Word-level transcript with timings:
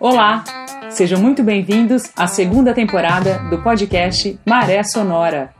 Olá, 0.00 0.42
sejam 0.90 1.20
muito 1.20 1.42
bem-vindos 1.42 2.10
à 2.16 2.26
segunda 2.26 2.74
temporada 2.74 3.38
do 3.50 3.58
podcast 3.62 4.38
Maré 4.44 4.82
Sonora. 4.82 5.54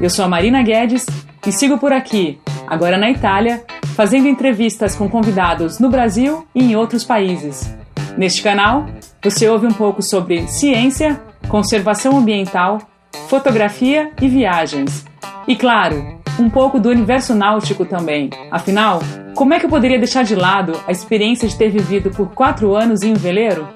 Eu 0.00 0.08
sou 0.08 0.24
a 0.24 0.28
Marina 0.28 0.62
Guedes 0.62 1.06
e 1.46 1.50
sigo 1.50 1.78
por 1.78 1.92
aqui, 1.92 2.40
agora 2.66 2.96
na 2.96 3.10
Itália, 3.10 3.64
fazendo 3.96 4.28
entrevistas 4.28 4.94
com 4.94 5.08
convidados 5.08 5.78
no 5.78 5.90
Brasil 5.90 6.46
e 6.54 6.62
em 6.62 6.76
outros 6.76 7.04
países. 7.04 7.74
Neste 8.16 8.42
canal, 8.42 8.86
você 9.22 9.48
ouve 9.48 9.66
um 9.66 9.72
pouco 9.72 10.02
sobre 10.02 10.46
ciência, 10.46 11.20
conservação 11.48 12.16
ambiental, 12.16 12.78
fotografia 13.28 14.12
e 14.20 14.28
viagens. 14.28 15.04
E 15.48 15.56
claro, 15.56 16.19
um 16.38 16.48
pouco 16.48 16.78
do 16.78 16.88
universo 16.88 17.34
náutico 17.34 17.84
também. 17.84 18.30
Afinal, 18.50 19.00
como 19.34 19.54
é 19.54 19.58
que 19.58 19.66
eu 19.66 19.70
poderia 19.70 19.98
deixar 19.98 20.24
de 20.24 20.34
lado 20.34 20.78
a 20.86 20.92
experiência 20.92 21.48
de 21.48 21.56
ter 21.56 21.70
vivido 21.70 22.10
por 22.10 22.34
quatro 22.34 22.74
anos 22.74 23.02
em 23.02 23.12
um 23.12 23.16
veleiro? 23.16 23.68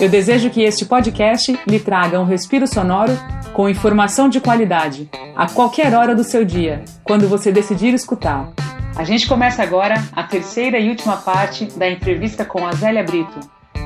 Eu 0.00 0.08
desejo 0.08 0.50
que 0.50 0.62
este 0.62 0.84
podcast 0.84 1.58
lhe 1.66 1.80
traga 1.80 2.20
um 2.20 2.24
respiro 2.24 2.66
sonoro 2.66 3.12
com 3.52 3.68
informação 3.68 4.28
de 4.28 4.40
qualidade, 4.40 5.10
a 5.34 5.48
qualquer 5.48 5.92
hora 5.92 6.14
do 6.14 6.22
seu 6.22 6.44
dia, 6.44 6.84
quando 7.02 7.28
você 7.28 7.50
decidir 7.50 7.92
escutar. 7.92 8.52
A 8.96 9.02
gente 9.02 9.26
começa 9.26 9.62
agora 9.62 9.94
a 10.12 10.22
terceira 10.22 10.78
e 10.78 10.88
última 10.88 11.16
parte 11.16 11.66
da 11.76 11.88
entrevista 11.88 12.44
com 12.44 12.64
a 12.66 12.72
Zélia 12.72 13.02
Brito. 13.02 13.40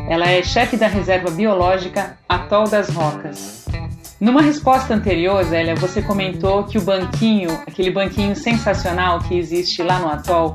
Ela 0.09 0.31
é 0.31 0.43
chefe 0.43 0.77
da 0.77 0.87
reserva 0.87 1.31
biológica 1.31 2.19
Atol 2.29 2.65
das 2.65 2.89
Rocas. 2.91 3.67
Numa 4.23 4.41
resposta 4.41 4.95
anterior, 4.95 5.43
Zélia, 5.43 5.75
você 5.75 6.01
comentou 6.01 6.63
que 6.63 6.79
o 6.79 6.81
banquinho, 6.81 7.51
aquele 7.67 7.91
banquinho 7.91 8.37
sensacional 8.37 9.19
que 9.19 9.37
existe 9.37 9.83
lá 9.83 9.99
no 9.99 10.07
atol, 10.07 10.55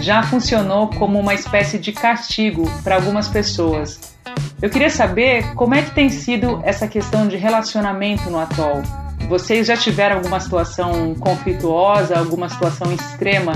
já 0.00 0.22
funcionou 0.22 0.88
como 0.90 1.18
uma 1.18 1.34
espécie 1.34 1.80
de 1.80 1.90
castigo 1.90 2.62
para 2.84 2.94
algumas 2.94 3.26
pessoas. 3.26 4.14
Eu 4.62 4.70
queria 4.70 4.88
saber 4.88 5.52
como 5.56 5.74
é 5.74 5.82
que 5.82 5.90
tem 5.90 6.08
sido 6.08 6.60
essa 6.62 6.86
questão 6.86 7.26
de 7.26 7.36
relacionamento 7.36 8.30
no 8.30 8.38
atol. 8.38 8.82
Vocês 9.28 9.66
já 9.66 9.76
tiveram 9.76 10.18
alguma 10.18 10.38
situação 10.38 11.12
conflituosa, 11.16 12.16
alguma 12.16 12.48
situação 12.48 12.92
extrema 12.92 13.54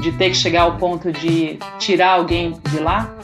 de 0.00 0.12
ter 0.12 0.30
que 0.30 0.36
chegar 0.36 0.62
ao 0.62 0.78
ponto 0.78 1.12
de 1.12 1.58
tirar 1.78 2.12
alguém 2.12 2.58
de 2.70 2.78
lá? 2.78 3.14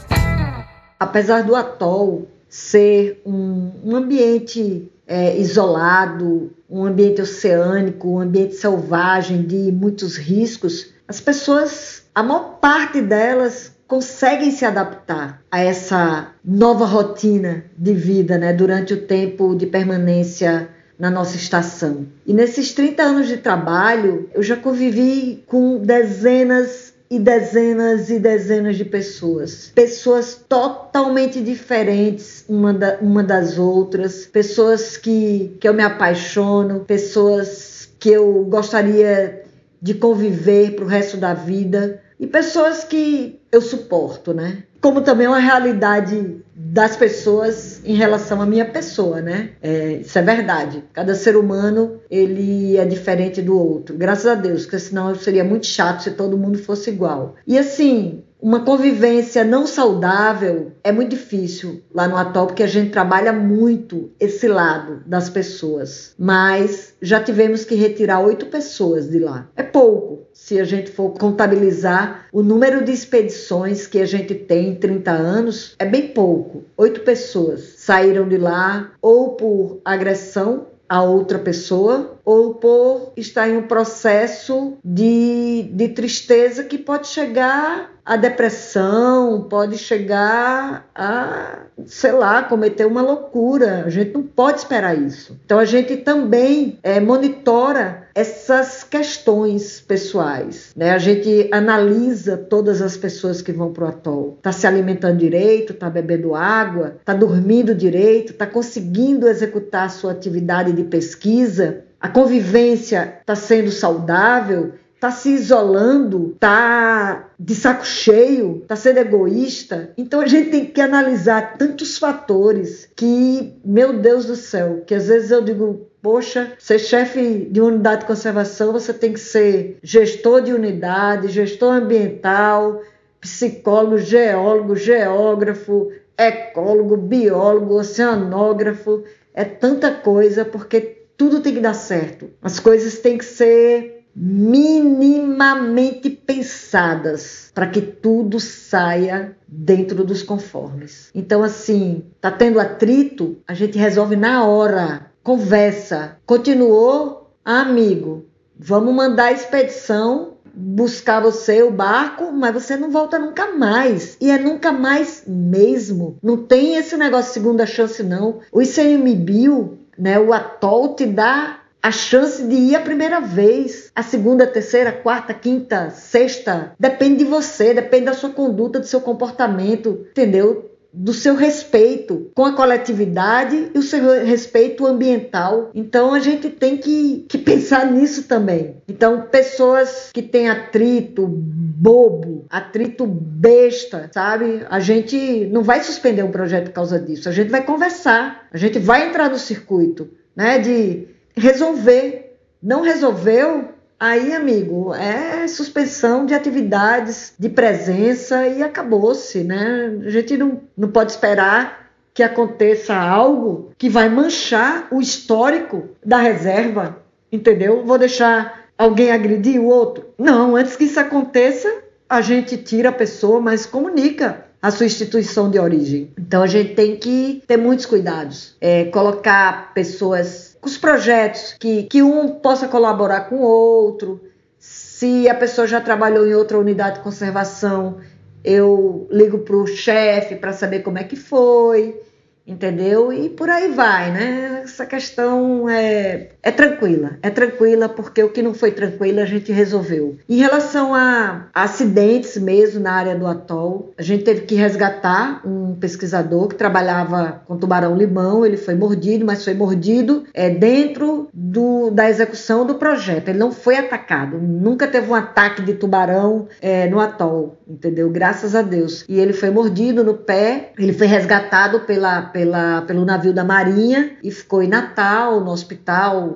Apesar 0.99 1.41
do 1.41 1.55
atol 1.55 2.27
ser 2.51 3.21
um, 3.25 3.71
um 3.81 3.95
ambiente 3.95 4.91
é, 5.07 5.37
isolado, 5.37 6.51
um 6.69 6.83
ambiente 6.83 7.21
oceânico, 7.21 8.09
um 8.09 8.19
ambiente 8.19 8.55
selvagem 8.55 9.43
de 9.43 9.71
muitos 9.71 10.17
riscos, 10.17 10.93
as 11.07 11.21
pessoas, 11.21 12.03
a 12.13 12.21
maior 12.21 12.59
parte 12.59 13.01
delas 13.01 13.71
conseguem 13.87 14.51
se 14.51 14.65
adaptar 14.65 15.41
a 15.49 15.61
essa 15.61 16.27
nova 16.43 16.85
rotina 16.85 17.63
de 17.77 17.93
vida 17.93 18.37
né, 18.37 18.51
durante 18.51 18.93
o 18.93 19.01
tempo 19.05 19.55
de 19.55 19.65
permanência 19.65 20.69
na 20.99 21.09
nossa 21.09 21.37
estação. 21.37 22.05
E 22.27 22.33
nesses 22.33 22.73
30 22.73 23.01
anos 23.01 23.27
de 23.27 23.37
trabalho, 23.37 24.29
eu 24.33 24.43
já 24.43 24.57
convivi 24.57 25.41
com 25.47 25.77
dezenas 25.77 26.90
e 27.11 27.19
dezenas 27.19 28.09
e 28.09 28.17
dezenas 28.17 28.77
de 28.77 28.85
pessoas. 28.85 29.69
Pessoas 29.75 30.41
totalmente 30.47 31.41
diferentes 31.41 32.45
uma, 32.47 32.73
da, 32.73 32.99
uma 33.01 33.21
das 33.21 33.57
outras, 33.57 34.25
pessoas 34.25 34.95
que, 34.95 35.57
que 35.59 35.67
eu 35.67 35.73
me 35.73 35.83
apaixono, 35.83 36.85
pessoas 36.85 37.89
que 37.99 38.09
eu 38.09 38.45
gostaria 38.45 39.43
de 39.81 39.93
conviver 39.93 40.71
para 40.77 40.85
o 40.85 40.87
resto 40.87 41.17
da 41.17 41.33
vida. 41.33 42.01
E 42.17 42.25
pessoas 42.25 42.85
que 42.85 43.40
eu 43.51 43.61
suporto, 43.61 44.33
né? 44.33 44.63
Como 44.79 45.01
também 45.01 45.27
uma 45.27 45.39
realidade 45.39 46.37
das 46.55 46.95
pessoas 46.95 47.81
em 47.83 47.95
relação 47.95 48.41
à 48.41 48.45
minha 48.45 48.65
pessoa, 48.65 49.21
né? 49.21 49.51
É, 49.61 49.93
isso 49.93 50.17
é 50.17 50.21
verdade. 50.21 50.83
Cada 50.93 51.13
ser 51.13 51.35
humano 51.35 51.99
ele 52.09 52.77
é 52.77 52.85
diferente 52.85 53.41
do 53.41 53.57
outro. 53.57 53.95
Graças 53.95 54.25
a 54.25 54.35
Deus, 54.35 54.63
porque 54.63 54.79
senão 54.79 55.13
seria 55.15 55.43
muito 55.43 55.65
chato 55.65 56.01
se 56.01 56.11
todo 56.11 56.37
mundo 56.37 56.57
fosse 56.57 56.89
igual. 56.89 57.35
E 57.45 57.57
assim, 57.57 58.23
uma 58.41 58.61
convivência 58.61 59.43
não 59.43 59.67
saudável 59.67 60.71
é 60.83 60.91
muito 60.91 61.11
difícil 61.11 61.81
lá 61.93 62.07
no 62.07 62.17
atol, 62.17 62.47
porque 62.47 62.63
a 62.63 62.67
gente 62.67 62.89
trabalha 62.89 63.31
muito 63.31 64.09
esse 64.19 64.47
lado 64.47 65.03
das 65.05 65.29
pessoas. 65.29 66.15
Mas 66.17 66.95
já 67.01 67.21
tivemos 67.21 67.63
que 67.63 67.75
retirar 67.75 68.19
oito 68.19 68.47
pessoas 68.47 69.07
de 69.07 69.19
lá. 69.19 69.47
É 69.55 69.61
pouco, 69.61 70.25
se 70.33 70.59
a 70.59 70.63
gente 70.63 70.91
for 70.91 71.11
contabilizar 71.11 72.25
o 72.33 72.41
número 72.41 72.83
de 72.83 72.91
expedições 72.91 73.85
que 73.85 73.99
a 73.99 74.05
gente 74.05 74.33
tem 74.33 74.69
em 74.69 74.75
30 74.75 75.11
anos, 75.11 75.75
é 75.77 75.85
bem 75.85 76.07
pouco. 76.07 76.63
Oito 76.75 77.01
pessoas 77.01 77.75
saíram 77.77 78.27
de 78.27 78.37
lá 78.37 78.91
ou 79.01 79.35
por 79.35 79.79
agressão 79.85 80.67
a 80.91 81.01
outra 81.01 81.39
pessoa 81.39 82.19
ou 82.25 82.55
por 82.55 83.13
estar 83.15 83.47
em 83.47 83.55
um 83.55 83.61
processo 83.61 84.77
de, 84.83 85.69
de 85.71 85.87
tristeza 85.87 86.65
que 86.65 86.77
pode 86.77 87.07
chegar 87.07 87.91
à 88.11 88.17
depressão, 88.17 89.47
pode 89.49 89.77
chegar 89.77 90.85
a, 90.93 91.59
sei 91.85 92.11
lá, 92.11 92.43
cometer 92.43 92.85
uma 92.85 93.01
loucura. 93.01 93.85
A 93.85 93.89
gente 93.89 94.11
não 94.11 94.21
pode 94.21 94.57
esperar 94.57 94.97
isso. 94.97 95.39
Então 95.45 95.57
a 95.57 95.63
gente 95.63 95.95
também 95.95 96.77
é, 96.83 96.99
monitora 96.99 98.09
essas 98.13 98.83
questões 98.83 99.79
pessoais. 99.79 100.73
Né? 100.75 100.91
A 100.91 100.97
gente 100.97 101.47
analisa 101.53 102.35
todas 102.35 102.81
as 102.81 102.97
pessoas 102.97 103.41
que 103.41 103.53
vão 103.53 103.71
para 103.71 103.85
o 103.85 103.87
atol. 103.87 104.35
Está 104.39 104.51
se 104.51 104.67
alimentando 104.67 105.17
direito, 105.17 105.71
está 105.71 105.89
bebendo 105.89 106.35
água, 106.35 106.97
está 106.99 107.13
dormindo 107.13 107.73
direito, 107.73 108.33
está 108.33 108.45
conseguindo 108.45 109.25
executar 109.25 109.85
a 109.85 109.89
sua 109.89 110.11
atividade 110.11 110.73
de 110.73 110.83
pesquisa 110.83 111.85
a 112.01 112.09
convivência 112.09 113.17
está 113.21 113.35
sendo 113.35 113.69
saudável, 113.69 114.73
está 115.01 115.09
se 115.09 115.29
isolando, 115.29 116.33
está 116.35 117.31
de 117.39 117.55
saco 117.55 117.83
cheio, 117.83 118.59
está 118.61 118.75
sendo 118.75 118.99
egoísta. 118.99 119.91
Então 119.97 120.21
a 120.21 120.27
gente 120.27 120.51
tem 120.51 120.65
que 120.67 120.79
analisar 120.79 121.57
tantos 121.57 121.97
fatores 121.97 122.87
que, 122.95 123.55
meu 123.65 123.93
Deus 123.93 124.25
do 124.25 124.35
céu, 124.35 124.83
que 124.85 124.93
às 124.93 125.07
vezes 125.07 125.31
eu 125.31 125.41
digo, 125.41 125.87
poxa, 126.03 126.53
ser 126.59 126.77
chefe 126.77 127.47
de 127.49 127.59
unidade 127.59 128.01
de 128.01 128.05
conservação, 128.05 128.71
você 128.71 128.93
tem 128.93 129.11
que 129.11 129.19
ser 129.19 129.79
gestor 129.81 130.43
de 130.43 130.53
unidade, 130.53 131.29
gestor 131.29 131.73
ambiental, 131.73 132.79
psicólogo, 133.19 133.97
geólogo, 133.97 134.75
geógrafo, 134.75 135.91
ecólogo, 136.15 136.95
biólogo, 136.95 137.73
oceanógrafo. 137.73 139.03
É 139.33 139.45
tanta 139.45 139.89
coisa 139.89 140.45
porque 140.45 141.05
tudo 141.17 141.39
tem 141.39 141.55
que 141.55 141.59
dar 141.59 141.73
certo. 141.73 142.29
As 142.39 142.59
coisas 142.59 142.99
têm 142.99 143.17
que 143.17 143.25
ser 143.25 144.00
minimamente 144.15 146.09
pensadas 146.09 147.51
para 147.53 147.67
que 147.67 147.81
tudo 147.81 148.39
saia 148.39 149.35
dentro 149.47 150.03
dos 150.03 150.23
conformes. 150.23 151.09
Então, 151.13 151.43
assim, 151.43 152.05
tá 152.19 152.31
tendo 152.31 152.59
atrito, 152.59 153.37
a 153.47 153.53
gente 153.53 153.77
resolve 153.77 154.15
na 154.15 154.45
hora. 154.45 155.11
Conversa. 155.23 156.17
Continuou, 156.25 157.31
amigo. 157.45 158.25
Vamos 158.57 158.93
mandar 158.93 159.25
a 159.25 159.31
expedição 159.31 160.31
buscar 160.53 161.21
você, 161.21 161.63
o 161.63 161.71
barco, 161.71 162.29
mas 162.33 162.53
você 162.53 162.75
não 162.75 162.91
volta 162.91 163.17
nunca 163.17 163.53
mais. 163.53 164.17
E 164.19 164.29
é 164.29 164.37
nunca 164.37 164.71
mais 164.71 165.23
mesmo. 165.25 166.17
Não 166.21 166.37
tem 166.37 166.75
esse 166.75 166.97
negócio 166.97 167.29
de 167.29 167.33
segunda 167.35 167.65
chance, 167.65 168.03
não. 168.03 168.39
O 168.51 168.61
ICMBio 168.61 169.79
né? 170.01 170.19
O 170.19 170.33
atol 170.33 170.95
te 170.95 171.05
dá 171.05 171.60
a 171.81 171.91
chance 171.91 172.43
de 172.43 172.55
ir 172.55 172.75
a 172.75 172.81
primeira 172.81 173.19
vez, 173.19 173.91
a 173.95 174.03
segunda, 174.03 174.45
terceira, 174.45 174.91
quarta, 174.91 175.33
quinta, 175.33 175.89
sexta, 175.89 176.73
depende 176.79 177.19
de 177.19 177.25
você, 177.25 177.73
depende 177.73 178.05
da 178.05 178.13
sua 178.13 178.29
conduta, 178.29 178.79
do 178.79 178.85
seu 178.85 179.01
comportamento, 179.01 180.05
entendeu? 180.11 180.69
Do 180.93 181.13
seu 181.13 181.35
respeito 181.35 182.29
com 182.35 182.45
a 182.45 182.53
coletividade 182.53 183.71
e 183.73 183.79
o 183.79 183.81
seu 183.81 184.23
respeito 184.23 184.85
ambiental. 184.85 185.71
Então 185.73 186.13
a 186.13 186.19
gente 186.19 186.49
tem 186.49 186.77
que, 186.77 187.25
que 187.27 187.37
pensar 187.39 187.89
nisso 187.89 188.23
também. 188.23 188.75
Então, 188.87 189.27
pessoas 189.31 190.11
que 190.13 190.21
têm 190.21 190.49
atrito 190.49 191.25
bobo, 191.25 192.45
atrito 192.49 193.07
besta, 193.07 194.09
sabe? 194.13 194.65
A 194.69 194.79
gente 194.79 195.47
não 195.51 195.63
vai 195.63 195.81
suspender 195.81 196.23
um 196.23 196.31
projeto 196.31 196.65
por 196.65 196.73
causa 196.73 196.99
disso. 196.99 197.29
A 197.29 197.31
gente 197.31 197.49
vai 197.49 197.63
conversar, 197.63 198.47
a 198.51 198.57
gente 198.57 198.77
vai 198.77 199.07
entrar 199.07 199.29
no 199.29 199.39
circuito, 199.39 200.09
né? 200.35 200.59
De 200.59 201.07
resolver. 201.35 202.37
Não 202.61 202.81
resolveu, 202.81 203.69
Aí, 204.01 204.33
amigo, 204.33 204.95
é 204.95 205.47
suspensão 205.47 206.25
de 206.25 206.33
atividades 206.33 207.35
de 207.37 207.47
presença 207.49 208.47
e 208.47 208.63
acabou-se, 208.63 209.43
né? 209.43 209.95
A 210.03 210.09
gente 210.09 210.35
não, 210.37 210.59
não 210.75 210.89
pode 210.89 211.11
esperar 211.11 211.91
que 212.11 212.23
aconteça 212.23 212.95
algo 212.95 213.71
que 213.77 213.87
vai 213.89 214.09
manchar 214.09 214.87
o 214.91 214.99
histórico 214.99 215.89
da 216.03 216.17
reserva, 216.17 216.97
entendeu? 217.31 217.85
Vou 217.85 217.99
deixar 217.99 218.65
alguém 218.75 219.11
agredir 219.11 219.61
o 219.61 219.67
outro? 219.67 220.07
Não, 220.17 220.55
antes 220.55 220.75
que 220.75 220.85
isso 220.85 220.99
aconteça, 220.99 221.71
a 222.09 222.21
gente 222.21 222.57
tira 222.57 222.89
a 222.89 222.93
pessoa, 222.93 223.39
mas 223.39 223.67
comunica 223.67 224.45
a 224.59 224.71
sua 224.71 224.87
instituição 224.87 225.49
de 225.49 225.59
origem. 225.59 226.11
Então 226.17 226.41
a 226.41 226.47
gente 226.47 226.73
tem 226.73 226.95
que 226.95 227.43
ter 227.45 227.57
muitos 227.57 227.85
cuidados, 227.85 228.55
é, 228.59 228.85
colocar 228.85 229.73
pessoas 229.75 230.50
com 230.61 230.67
os 230.67 230.77
projetos 230.77 231.55
que, 231.59 231.83
que 231.83 232.01
um 232.01 232.29
possa 232.29 232.67
colaborar 232.67 233.21
com 233.21 233.37
o 233.37 233.41
outro. 233.41 234.21
Se 234.59 235.27
a 235.27 235.35
pessoa 235.35 235.67
já 235.67 235.81
trabalhou 235.81 236.27
em 236.27 236.35
outra 236.35 236.59
unidade 236.59 236.97
de 236.97 237.01
conservação, 237.01 237.97
eu 238.43 239.07
ligo 239.11 239.39
para 239.39 239.55
o 239.55 239.65
chefe 239.67 240.35
para 240.35 240.53
saber 240.53 240.79
como 240.79 240.99
é 240.99 241.03
que 241.03 241.15
foi 241.15 241.99
entendeu? 242.45 243.13
E 243.13 243.29
por 243.29 243.49
aí 243.49 243.69
vai, 243.69 244.11
né? 244.11 244.61
Essa 244.63 244.85
questão 244.85 245.69
é, 245.69 246.29
é 246.43 246.51
tranquila, 246.51 247.17
é 247.21 247.29
tranquila 247.29 247.87
porque 247.87 248.23
o 248.23 248.29
que 248.29 248.41
não 248.41 248.53
foi 248.53 248.71
tranquilo 248.71 249.19
a 249.19 249.25
gente 249.25 249.51
resolveu. 249.51 250.17
Em 250.27 250.37
relação 250.37 250.95
a 250.95 251.47
acidentes 251.53 252.37
mesmo 252.37 252.79
na 252.81 252.93
área 252.93 253.15
do 253.15 253.27
atol, 253.27 253.93
a 253.97 254.01
gente 254.01 254.23
teve 254.23 254.41
que 254.41 254.55
resgatar 254.55 255.41
um 255.45 255.75
pesquisador 255.75 256.47
que 256.47 256.55
trabalhava 256.55 257.41
com 257.45 257.57
tubarão-limão, 257.57 258.45
ele 258.45 258.57
foi 258.57 258.75
mordido, 258.75 259.25
mas 259.25 259.43
foi 259.43 259.53
mordido 259.53 260.23
é, 260.33 260.49
dentro 260.49 261.29
do, 261.33 261.91
da 261.91 262.09
execução 262.09 262.65
do 262.65 262.75
projeto, 262.75 263.29
ele 263.29 263.39
não 263.39 263.51
foi 263.51 263.75
atacado, 263.75 264.37
nunca 264.37 264.87
teve 264.87 265.09
um 265.09 265.15
ataque 265.15 265.61
de 265.61 265.73
tubarão 265.73 266.47
é, 266.61 266.87
no 266.87 266.99
atol, 266.99 267.57
entendeu? 267.67 268.09
Graças 268.09 268.55
a 268.55 268.61
Deus. 268.61 269.05
E 269.07 269.19
ele 269.19 269.33
foi 269.33 269.49
mordido 269.49 270.03
no 270.03 270.15
pé, 270.15 270.71
ele 270.77 270.93
foi 270.93 271.07
resgatado 271.07 271.81
pela 271.81 272.21
pela, 272.21 272.81
pelo 272.81 273.05
navio 273.05 273.33
da 273.33 273.43
Marinha 273.43 274.11
e 274.23 274.31
ficou 274.31 274.61
em 274.61 274.67
Natal, 274.67 275.41
no 275.41 275.51
hospital 275.51 276.30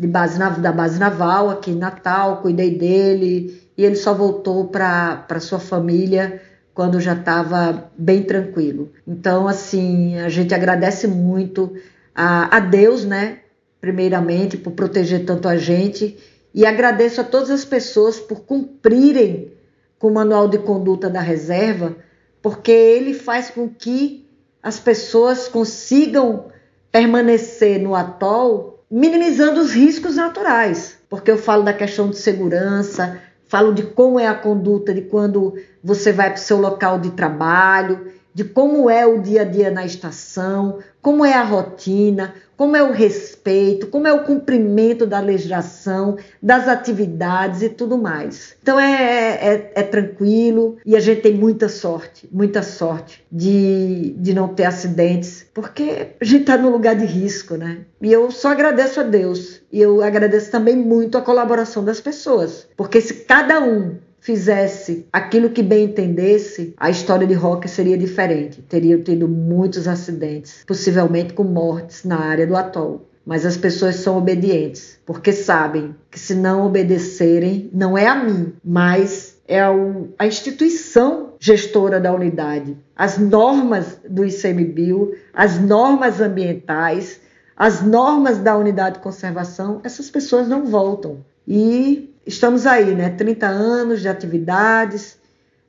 de 0.00 0.06
base, 0.06 0.38
da 0.38 0.72
base 0.72 0.98
naval 0.98 1.50
aqui 1.50 1.72
em 1.72 1.76
Natal, 1.76 2.40
cuidei 2.40 2.74
dele 2.74 3.62
e 3.76 3.84
ele 3.84 3.96
só 3.96 4.14
voltou 4.14 4.68
para 4.68 5.38
sua 5.40 5.58
família 5.58 6.40
quando 6.72 6.98
já 6.98 7.12
estava 7.12 7.90
bem 7.98 8.22
tranquilo. 8.22 8.90
Então, 9.06 9.46
assim, 9.46 10.18
a 10.18 10.30
gente 10.30 10.54
agradece 10.54 11.06
muito 11.06 11.74
a, 12.14 12.56
a 12.56 12.60
Deus, 12.60 13.04
né? 13.04 13.40
Primeiramente, 13.78 14.56
por 14.56 14.72
proteger 14.72 15.26
tanto 15.26 15.46
a 15.46 15.58
gente 15.58 16.16
e 16.54 16.64
agradeço 16.64 17.20
a 17.20 17.24
todas 17.24 17.50
as 17.50 17.66
pessoas 17.66 18.18
por 18.18 18.40
cumprirem 18.40 19.52
com 19.98 20.08
o 20.08 20.14
manual 20.14 20.48
de 20.48 20.56
conduta 20.56 21.10
da 21.10 21.20
reserva, 21.20 21.94
porque 22.40 22.72
ele 22.72 23.12
faz 23.12 23.50
com 23.50 23.68
que 23.68 24.26
as 24.62 24.80
pessoas 24.80 25.46
consigam 25.46 26.46
permanecer 26.90 27.78
no 27.78 27.94
atol, 27.94 28.69
minimizando 28.90 29.60
os 29.60 29.72
riscos 29.72 30.16
naturais. 30.16 30.98
Porque 31.08 31.30
eu 31.30 31.38
falo 31.38 31.62
da 31.62 31.72
questão 31.72 32.10
de 32.10 32.16
segurança, 32.16 33.20
falo 33.46 33.72
de 33.72 33.82
como 33.82 34.18
é 34.18 34.26
a 34.26 34.34
conduta 34.34 34.92
de 34.92 35.02
quando 35.02 35.54
você 35.82 36.12
vai 36.12 36.30
para 36.30 36.38
o 36.38 36.42
seu 36.42 36.58
local 36.58 36.98
de 36.98 37.10
trabalho, 37.10 38.12
de 38.32 38.44
como 38.44 38.88
é 38.88 39.06
o 39.06 39.20
dia 39.20 39.42
a 39.42 39.44
dia 39.44 39.70
na 39.70 39.84
estação, 39.84 40.78
como 41.02 41.24
é 41.24 41.34
a 41.34 41.42
rotina, 41.42 42.34
como 42.60 42.76
é 42.76 42.82
o 42.82 42.92
respeito, 42.92 43.86
como 43.86 44.06
é 44.06 44.12
o 44.12 44.22
cumprimento 44.22 45.06
da 45.06 45.18
legislação, 45.18 46.18
das 46.42 46.68
atividades 46.68 47.62
e 47.62 47.70
tudo 47.70 47.96
mais. 47.96 48.54
Então 48.62 48.78
é, 48.78 49.32
é, 49.32 49.72
é 49.76 49.82
tranquilo 49.82 50.76
e 50.84 50.94
a 50.94 51.00
gente 51.00 51.22
tem 51.22 51.32
muita 51.32 51.70
sorte, 51.70 52.28
muita 52.30 52.62
sorte 52.62 53.24
de, 53.32 54.14
de 54.18 54.34
não 54.34 54.48
ter 54.48 54.64
acidentes, 54.64 55.46
porque 55.54 56.08
a 56.20 56.24
gente 56.26 56.42
está 56.42 56.58
no 56.58 56.68
lugar 56.68 56.94
de 56.94 57.06
risco, 57.06 57.56
né? 57.56 57.78
E 57.98 58.12
eu 58.12 58.30
só 58.30 58.48
agradeço 58.48 59.00
a 59.00 59.04
Deus 59.04 59.62
e 59.72 59.80
eu 59.80 60.02
agradeço 60.02 60.50
também 60.50 60.76
muito 60.76 61.16
a 61.16 61.22
colaboração 61.22 61.82
das 61.82 61.98
pessoas, 61.98 62.68
porque 62.76 63.00
se 63.00 63.24
cada 63.24 63.58
um 63.58 63.96
fizesse 64.20 65.06
aquilo 65.12 65.50
que 65.50 65.62
bem 65.62 65.84
entendesse, 65.84 66.74
a 66.76 66.90
história 66.90 67.26
de 67.26 67.34
Rock 67.34 67.68
seria 67.68 67.96
diferente. 67.96 68.62
Teria 68.62 68.98
tido 68.98 69.26
muitos 69.26 69.88
acidentes, 69.88 70.62
possivelmente 70.66 71.32
com 71.32 71.44
mortes 71.44 72.04
na 72.04 72.20
área 72.20 72.46
do 72.46 72.56
atol. 72.56 73.06
Mas 73.24 73.44
as 73.44 73.56
pessoas 73.56 73.96
são 73.96 74.16
obedientes, 74.16 74.98
porque 75.04 75.32
sabem 75.32 75.94
que 76.10 76.18
se 76.18 76.34
não 76.34 76.66
obedecerem, 76.66 77.70
não 77.72 77.96
é 77.96 78.06
a 78.06 78.14
mim, 78.14 78.54
mas 78.64 79.36
é 79.46 79.60
a 79.60 80.26
instituição 80.26 81.34
gestora 81.38 82.00
da 82.00 82.12
unidade. 82.12 82.76
As 82.96 83.18
normas 83.18 83.98
do 84.08 84.24
ICMBio, 84.24 85.14
as 85.32 85.58
normas 85.58 86.20
ambientais, 86.20 87.20
as 87.56 87.82
normas 87.82 88.38
da 88.38 88.56
unidade 88.56 88.96
de 88.96 89.02
conservação, 89.02 89.80
essas 89.84 90.08
pessoas 90.08 90.48
não 90.48 90.66
voltam. 90.66 91.24
E 91.46 92.14
estamos 92.26 92.66
aí, 92.66 92.94
né? 92.94 93.10
30 93.10 93.46
anos 93.46 94.00
de 94.00 94.08
atividades, 94.08 95.18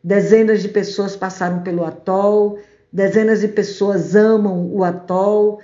dezenas 0.04 0.62
de 0.62 0.70
pessoas 0.70 1.16
passaram 1.16 1.62
pelo 1.62 1.86
atol, 1.86 2.60
dezenas 2.92 3.42
de 3.42 3.48
pessoas 3.48 4.16
amam 4.16 4.70
o 4.74 4.84
atol, 4.84 5.62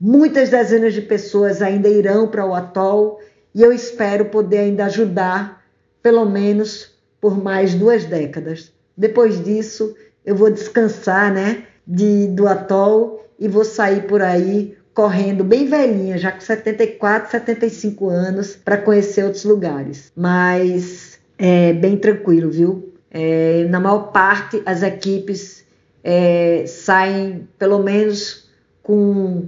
muitas 0.00 0.50
dezenas 0.50 0.94
de 0.94 1.02
pessoas 1.02 1.62
ainda 1.62 1.88
irão 1.88 2.28
para 2.28 2.44
o 2.44 2.54
atol 2.54 3.20
e 3.54 3.62
eu 3.62 3.72
espero 3.72 4.26
poder 4.26 4.58
ainda 4.58 4.84
ajudar, 4.84 5.64
pelo 6.02 6.26
menos 6.26 6.94
por 7.20 7.42
mais 7.42 7.74
duas 7.74 8.04
décadas. 8.04 8.72
Depois 8.96 9.42
disso, 9.42 9.96
eu 10.24 10.34
vou 10.34 10.50
descansar, 10.50 11.32
né, 11.32 11.64
de, 11.86 12.26
do 12.28 12.46
atol 12.46 13.26
e 13.38 13.48
vou 13.48 13.64
sair 13.64 14.06
por 14.06 14.20
aí 14.20 14.75
correndo 14.96 15.44
bem 15.44 15.66
velhinha, 15.66 16.16
já 16.16 16.32
com 16.32 16.40
74, 16.40 17.30
75 17.30 18.08
anos, 18.08 18.56
para 18.56 18.78
conhecer 18.78 19.24
outros 19.24 19.44
lugares. 19.44 20.10
Mas 20.16 21.20
é 21.36 21.74
bem 21.74 21.98
tranquilo, 21.98 22.50
viu? 22.50 22.94
É, 23.10 23.66
na 23.68 23.78
maior 23.78 24.10
parte, 24.10 24.62
as 24.64 24.82
equipes 24.82 25.66
é, 26.02 26.64
saem 26.66 27.46
pelo 27.58 27.80
menos 27.80 28.48
com 28.82 29.46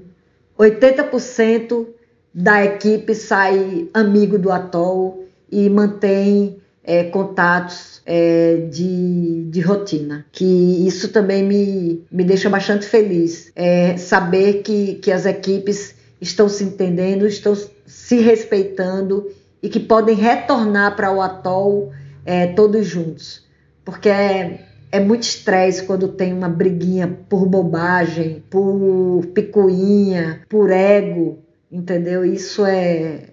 80% 0.59 1.87
da 2.35 2.63
equipe 2.63 3.15
sai 3.15 3.89
amigo 3.95 4.39
do 4.39 4.53
atol 4.53 5.25
e 5.51 5.71
mantém 5.71 6.61
é, 6.89 7.05
contatos 7.05 8.01
é, 8.07 8.67
de, 8.71 9.45
de 9.51 9.61
rotina, 9.61 10.25
que 10.33 10.87
isso 10.87 11.11
também 11.11 11.43
me, 11.45 12.03
me 12.11 12.25
deixa 12.25 12.49
bastante 12.49 12.87
feliz. 12.87 13.53
É, 13.55 13.99
saber 13.99 14.63
que, 14.63 14.95
que 14.95 15.13
as 15.13 15.27
equipes 15.27 15.95
estão 16.19 16.49
se 16.49 16.65
entendendo, 16.65 17.27
estão 17.27 17.55
se 17.85 18.21
respeitando 18.21 19.31
e 19.63 19.69
que 19.69 19.79
podem 19.79 20.17
retornar 20.17 20.97
para 20.97 21.13
o 21.13 21.21
atol 21.21 21.93
é, 22.25 22.47
todos 22.47 22.87
juntos. 22.87 23.47
Porque 23.85 24.09
é, 24.09 24.61
é 24.91 24.99
muito 24.99 25.25
estresse 25.25 25.83
quando 25.83 26.09
tem 26.09 26.33
uma 26.33 26.49
briguinha 26.49 27.19
por 27.29 27.45
bobagem, 27.45 28.43
por 28.49 29.27
picuinha, 29.35 30.41
por 30.49 30.71
ego, 30.71 31.41
entendeu? 31.71 32.25
Isso 32.25 32.65
é, 32.65 33.25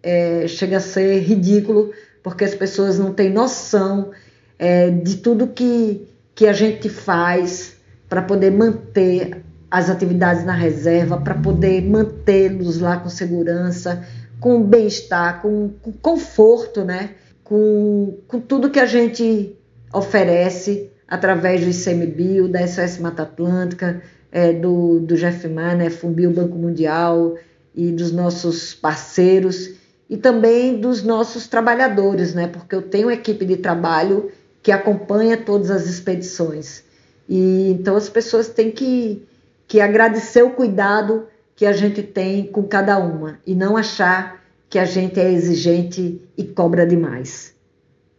é 0.00 0.46
chega 0.46 0.76
a 0.76 0.80
ser 0.80 1.18
ridículo 1.18 1.90
porque 2.22 2.44
as 2.44 2.54
pessoas 2.54 2.98
não 2.98 3.12
têm 3.12 3.30
noção 3.30 4.10
é, 4.58 4.90
de 4.90 5.16
tudo 5.16 5.48
que, 5.48 6.06
que 6.34 6.46
a 6.46 6.52
gente 6.52 6.88
faz 6.88 7.76
para 8.08 8.22
poder 8.22 8.50
manter 8.50 9.42
as 9.70 9.88
atividades 9.88 10.44
na 10.44 10.52
reserva, 10.52 11.16
para 11.16 11.34
poder 11.34 11.82
mantê-los 11.82 12.78
lá 12.78 12.98
com 12.98 13.08
segurança, 13.08 14.06
com 14.38 14.62
bem-estar, 14.62 15.40
com, 15.40 15.70
com, 15.80 15.92
conforto, 15.92 16.84
né? 16.84 17.10
Com, 17.42 18.18
com 18.28 18.38
tudo 18.38 18.70
que 18.70 18.78
a 18.78 18.86
gente 18.86 19.56
oferece 19.92 20.90
através 21.08 21.62
do 21.62 21.70
ICMBio, 21.70 22.48
da 22.48 22.66
SOS 22.66 22.98
Mata 22.98 23.22
Atlântica, 23.22 24.02
é, 24.30 24.52
do, 24.52 25.00
do 25.00 25.14
GFMA, 25.14 25.74
né, 25.74 25.90
Fumbio 25.90 26.30
Banco 26.30 26.56
Mundial 26.56 27.34
e 27.74 27.90
dos 27.92 28.10
nossos 28.12 28.74
parceiros 28.74 29.70
e 30.12 30.16
também 30.18 30.78
dos 30.78 31.02
nossos 31.02 31.48
trabalhadores, 31.48 32.34
né? 32.34 32.46
Porque 32.46 32.74
eu 32.74 32.82
tenho 32.82 33.06
uma 33.06 33.14
equipe 33.14 33.46
de 33.46 33.56
trabalho 33.56 34.30
que 34.62 34.70
acompanha 34.70 35.38
todas 35.38 35.70
as 35.70 35.86
expedições. 35.86 36.84
E 37.26 37.70
então 37.70 37.96
as 37.96 38.10
pessoas 38.10 38.50
têm 38.50 38.70
que, 38.70 39.26
que 39.66 39.80
agradecer 39.80 40.42
o 40.42 40.50
cuidado 40.50 41.28
que 41.56 41.64
a 41.64 41.72
gente 41.72 42.02
tem 42.02 42.46
com 42.46 42.62
cada 42.64 42.98
uma 42.98 43.38
e 43.46 43.54
não 43.54 43.74
achar 43.74 44.44
que 44.68 44.78
a 44.78 44.84
gente 44.84 45.18
é 45.18 45.32
exigente 45.32 46.20
e 46.36 46.44
cobra 46.44 46.86
demais. 46.86 47.54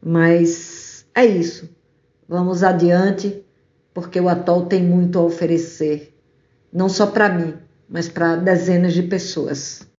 Mas 0.03 1.05
é 1.13 1.23
isso. 1.23 1.69
Vamos 2.27 2.63
adiante, 2.63 3.45
porque 3.93 4.19
o 4.19 4.29
atol 4.29 4.65
tem 4.65 4.81
muito 4.81 5.19
a 5.19 5.21
oferecer, 5.21 6.12
não 6.73 6.89
só 6.89 7.05
para 7.05 7.29
mim, 7.29 7.53
mas 7.88 8.09
para 8.09 8.35
dezenas 8.35 8.93
de 8.95 9.03
pessoas. 9.03 9.92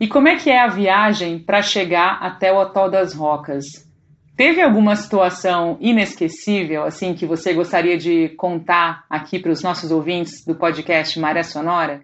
E 0.00 0.06
como 0.06 0.28
é 0.28 0.36
que 0.36 0.48
é 0.48 0.60
a 0.60 0.68
viagem 0.68 1.40
para 1.40 1.60
chegar 1.60 2.18
até 2.22 2.52
o 2.52 2.60
Atol 2.60 2.88
das 2.88 3.12
Rocas? 3.12 3.64
Teve 4.36 4.62
alguma 4.62 4.94
situação 4.94 5.76
inesquecível, 5.80 6.84
assim, 6.84 7.14
que 7.14 7.26
você 7.26 7.52
gostaria 7.52 7.98
de 7.98 8.28
contar 8.36 9.04
aqui 9.10 9.40
para 9.40 9.50
os 9.50 9.60
nossos 9.60 9.90
ouvintes 9.90 10.44
do 10.46 10.54
podcast 10.54 11.18
Maré 11.18 11.42
Sonora? 11.42 12.02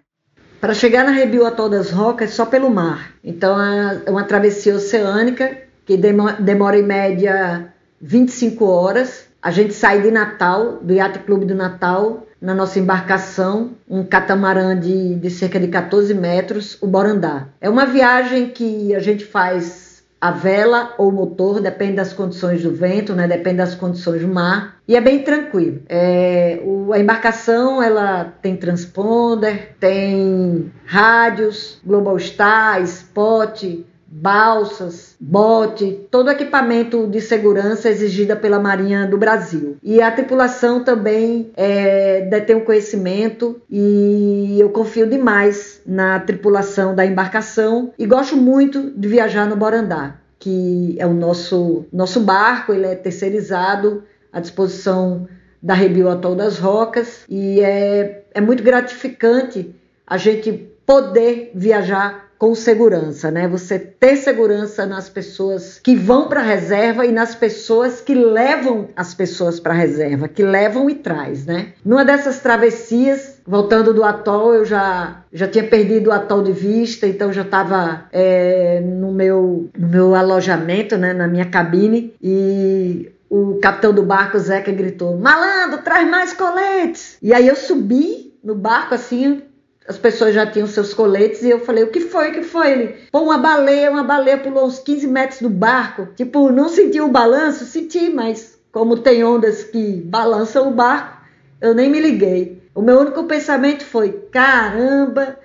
Para 0.59 0.73
chegar 0.73 1.05
na 1.05 1.11
Rebio 1.11 1.45
Atol 1.45 1.69
das 1.69 1.89
Rocas, 1.89 2.31
só 2.31 2.45
pelo 2.45 2.69
mar. 2.69 3.13
Então, 3.23 3.57
é 3.57 4.09
uma 4.09 4.25
travessia 4.25 4.75
oceânica 4.75 5.57
que 5.85 5.95
demora 5.95 6.77
em 6.77 6.83
média 6.83 7.73
25 8.01 8.65
horas. 8.65 9.29
A 9.41 9.51
gente 9.51 9.73
sai 9.73 10.01
de 10.01 10.11
Natal, 10.11 10.79
do 10.81 10.91
Yacht 10.91 11.19
Clube 11.19 11.45
do 11.45 11.55
Natal, 11.55 12.24
na 12.41 12.53
nossa 12.53 12.79
embarcação, 12.79 13.71
um 13.89 14.03
catamarã 14.03 14.77
de, 14.77 15.15
de 15.15 15.29
cerca 15.29 15.59
de 15.59 15.67
14 15.67 16.13
metros, 16.13 16.77
o 16.81 16.87
Borandá. 16.87 17.47
É 17.59 17.69
uma 17.69 17.85
viagem 17.85 18.49
que 18.49 18.93
a 18.93 18.99
gente 18.99 19.25
faz 19.25 19.95
a 20.19 20.31
vela 20.31 20.93
ou 20.97 21.11
motor, 21.11 21.61
depende 21.61 21.97
das 21.97 22.13
condições 22.13 22.63
do 22.63 22.71
vento, 22.71 23.13
né? 23.13 23.27
depende 23.27 23.57
das 23.57 23.75
condições 23.75 24.21
do 24.21 24.27
mar, 24.27 24.77
e 24.87 24.95
é 24.95 25.01
bem 25.01 25.23
tranquilo. 25.23 25.81
É, 25.87 26.59
o, 26.63 26.91
a 26.93 26.99
embarcação 26.99 27.81
ela 27.81 28.33
tem 28.41 28.55
transponder, 28.55 29.75
tem 29.79 30.71
rádios, 30.85 31.79
Global 31.85 32.17
Star, 32.17 32.81
Spot, 32.81 33.63
balsas, 34.07 35.15
bote, 35.19 36.07
todo 36.11 36.29
equipamento 36.29 37.07
de 37.07 37.19
segurança 37.19 37.89
exigida 37.89 38.35
pela 38.35 38.59
Marinha 38.59 39.05
do 39.05 39.17
Brasil. 39.17 39.77
E 39.83 40.01
a 40.01 40.11
tripulação 40.11 40.83
também 40.83 41.51
é, 41.55 42.21
detém 42.21 42.55
o 42.55 42.65
conhecimento 42.65 43.61
e 43.69 44.57
eu 44.59 44.69
confio 44.69 45.07
demais 45.07 45.81
na 45.85 46.19
tripulação 46.19 46.95
da 46.95 47.05
embarcação 47.05 47.93
e 47.97 48.05
gosto 48.05 48.37
muito 48.37 48.91
de 48.91 49.07
viajar 49.07 49.47
no 49.47 49.55
Borandá, 49.55 50.15
que 50.39 50.95
é 50.99 51.05
o 51.05 51.13
nosso, 51.13 51.85
nosso 51.91 52.19
barco, 52.19 52.73
ele 52.73 52.85
é 52.85 52.95
terceirizado 52.95 54.03
à 54.31 54.39
disposição 54.39 55.27
da 55.61 55.73
Rebio 55.73 56.09
Atol 56.09 56.35
das 56.35 56.59
Rocas 56.59 57.25
e 57.27 57.59
é, 57.59 58.23
é 58.33 58.39
muito 58.39 58.61
gratificante 58.61 59.73
a 60.05 60.15
gente 60.15 60.71
poder 60.85 61.51
viajar 61.55 62.24
com 62.45 62.53
segurança, 62.53 63.31
né? 63.31 63.47
Você 63.47 63.79
ter 63.79 64.17
segurança 64.17 64.85
nas 64.85 65.09
pessoas 65.09 65.79
que 65.81 65.95
vão 65.95 66.27
para 66.27 66.41
a 66.41 66.43
reserva 66.43 67.03
e 67.03 67.11
nas 67.11 67.33
pessoas 67.33 68.01
que 68.01 68.13
levam 68.13 68.89
as 68.95 69.15
pessoas 69.15 69.59
para 69.59 69.73
a 69.73 69.75
reserva, 69.75 70.27
que 70.27 70.43
levam 70.43 70.87
e 70.87 70.93
traz, 70.93 71.43
né? 71.47 71.73
Numa 71.83 72.05
dessas 72.05 72.39
travessias, 72.41 73.41
voltando 73.47 73.95
do 73.95 74.03
atol, 74.03 74.53
eu 74.53 74.63
já 74.63 75.23
já 75.33 75.47
tinha 75.47 75.63
perdido 75.63 76.11
o 76.11 76.13
atol 76.13 76.43
de 76.43 76.51
vista, 76.51 77.07
então 77.07 77.33
já 77.33 77.41
estava 77.41 78.05
é, 78.13 78.79
no 78.79 79.11
meu 79.11 79.67
no 79.75 79.87
meu 79.87 80.13
alojamento, 80.13 80.97
né? 80.97 81.13
Na 81.13 81.27
minha 81.27 81.45
cabine 81.45 82.13
e 82.21 83.11
o 83.27 83.55
capitão 83.55 83.91
do 83.91 84.03
barco, 84.03 84.37
Zeca, 84.37 84.71
gritou: 84.71 85.17
Malandro, 85.17 85.79
traz 85.79 86.07
mais 86.07 86.31
coletes! 86.31 87.17
E 87.23 87.33
aí 87.33 87.47
eu 87.47 87.55
subi 87.55 88.37
no 88.43 88.53
barco 88.53 88.93
assim, 88.93 89.41
as 89.87 89.97
pessoas 89.97 90.33
já 90.33 90.45
tinham 90.45 90.67
seus 90.67 90.93
coletes 90.93 91.43
e 91.43 91.49
eu 91.49 91.59
falei: 91.59 91.83
o 91.83 91.91
que 91.91 91.99
foi? 91.99 92.29
O 92.29 92.33
que 92.33 92.41
foi? 92.41 92.71
Ele, 92.71 92.95
pô, 93.11 93.21
uma 93.21 93.37
baleia, 93.37 93.91
uma 93.91 94.03
baleia 94.03 94.37
pulou 94.37 94.65
uns 94.65 94.79
15 94.79 95.07
metros 95.07 95.41
do 95.41 95.49
barco. 95.49 96.07
Tipo, 96.15 96.51
não 96.51 96.69
sentiu 96.69 97.05
o 97.05 97.11
balanço? 97.11 97.65
Senti, 97.65 98.09
mas 98.09 98.57
como 98.71 98.97
tem 98.97 99.23
ondas 99.23 99.63
que 99.63 100.01
balançam 100.01 100.67
o 100.67 100.71
barco, 100.71 101.21
eu 101.61 101.73
nem 101.73 101.89
me 101.89 101.99
liguei. 101.99 102.63
O 102.73 102.81
meu 102.81 102.99
único 102.99 103.23
pensamento 103.25 103.85
foi: 103.85 104.11
caramba, 104.31 105.37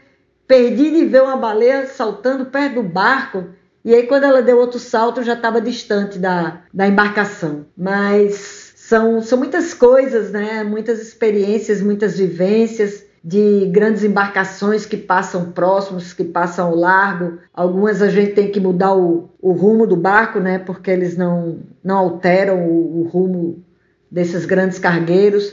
perdi 0.46 0.90
de 0.90 1.04
ver 1.04 1.22
uma 1.22 1.36
baleia 1.36 1.86
saltando 1.86 2.46
perto 2.46 2.76
do 2.76 2.82
barco. 2.82 3.44
E 3.84 3.94
aí, 3.94 4.06
quando 4.06 4.24
ela 4.24 4.42
deu 4.42 4.58
outro 4.58 4.78
salto, 4.78 5.20
eu 5.20 5.24
já 5.24 5.32
estava 5.34 5.60
distante 5.60 6.18
da, 6.18 6.62
da 6.72 6.86
embarcação. 6.86 7.64
Mas 7.76 8.74
são, 8.76 9.22
são 9.22 9.38
muitas 9.38 9.72
coisas, 9.72 10.30
né? 10.30 10.64
Muitas 10.64 11.00
experiências, 11.00 11.80
muitas 11.80 12.18
vivências 12.18 13.09
de 13.22 13.66
grandes 13.66 14.02
embarcações 14.02 14.86
que 14.86 14.96
passam 14.96 15.52
próximos, 15.52 16.12
que 16.12 16.24
passam 16.24 16.68
ao 16.68 16.74
largo. 16.74 17.38
Algumas 17.52 18.00
a 18.00 18.08
gente 18.08 18.32
tem 18.32 18.50
que 18.50 18.58
mudar 18.58 18.94
o, 18.96 19.30
o 19.40 19.52
rumo 19.52 19.86
do 19.86 19.96
barco, 19.96 20.40
né? 20.40 20.58
Porque 20.58 20.90
eles 20.90 21.16
não, 21.16 21.58
não 21.84 21.98
alteram 21.98 22.66
o, 22.66 23.00
o 23.00 23.02
rumo 23.02 23.62
desses 24.10 24.46
grandes 24.46 24.78
cargueiros, 24.78 25.52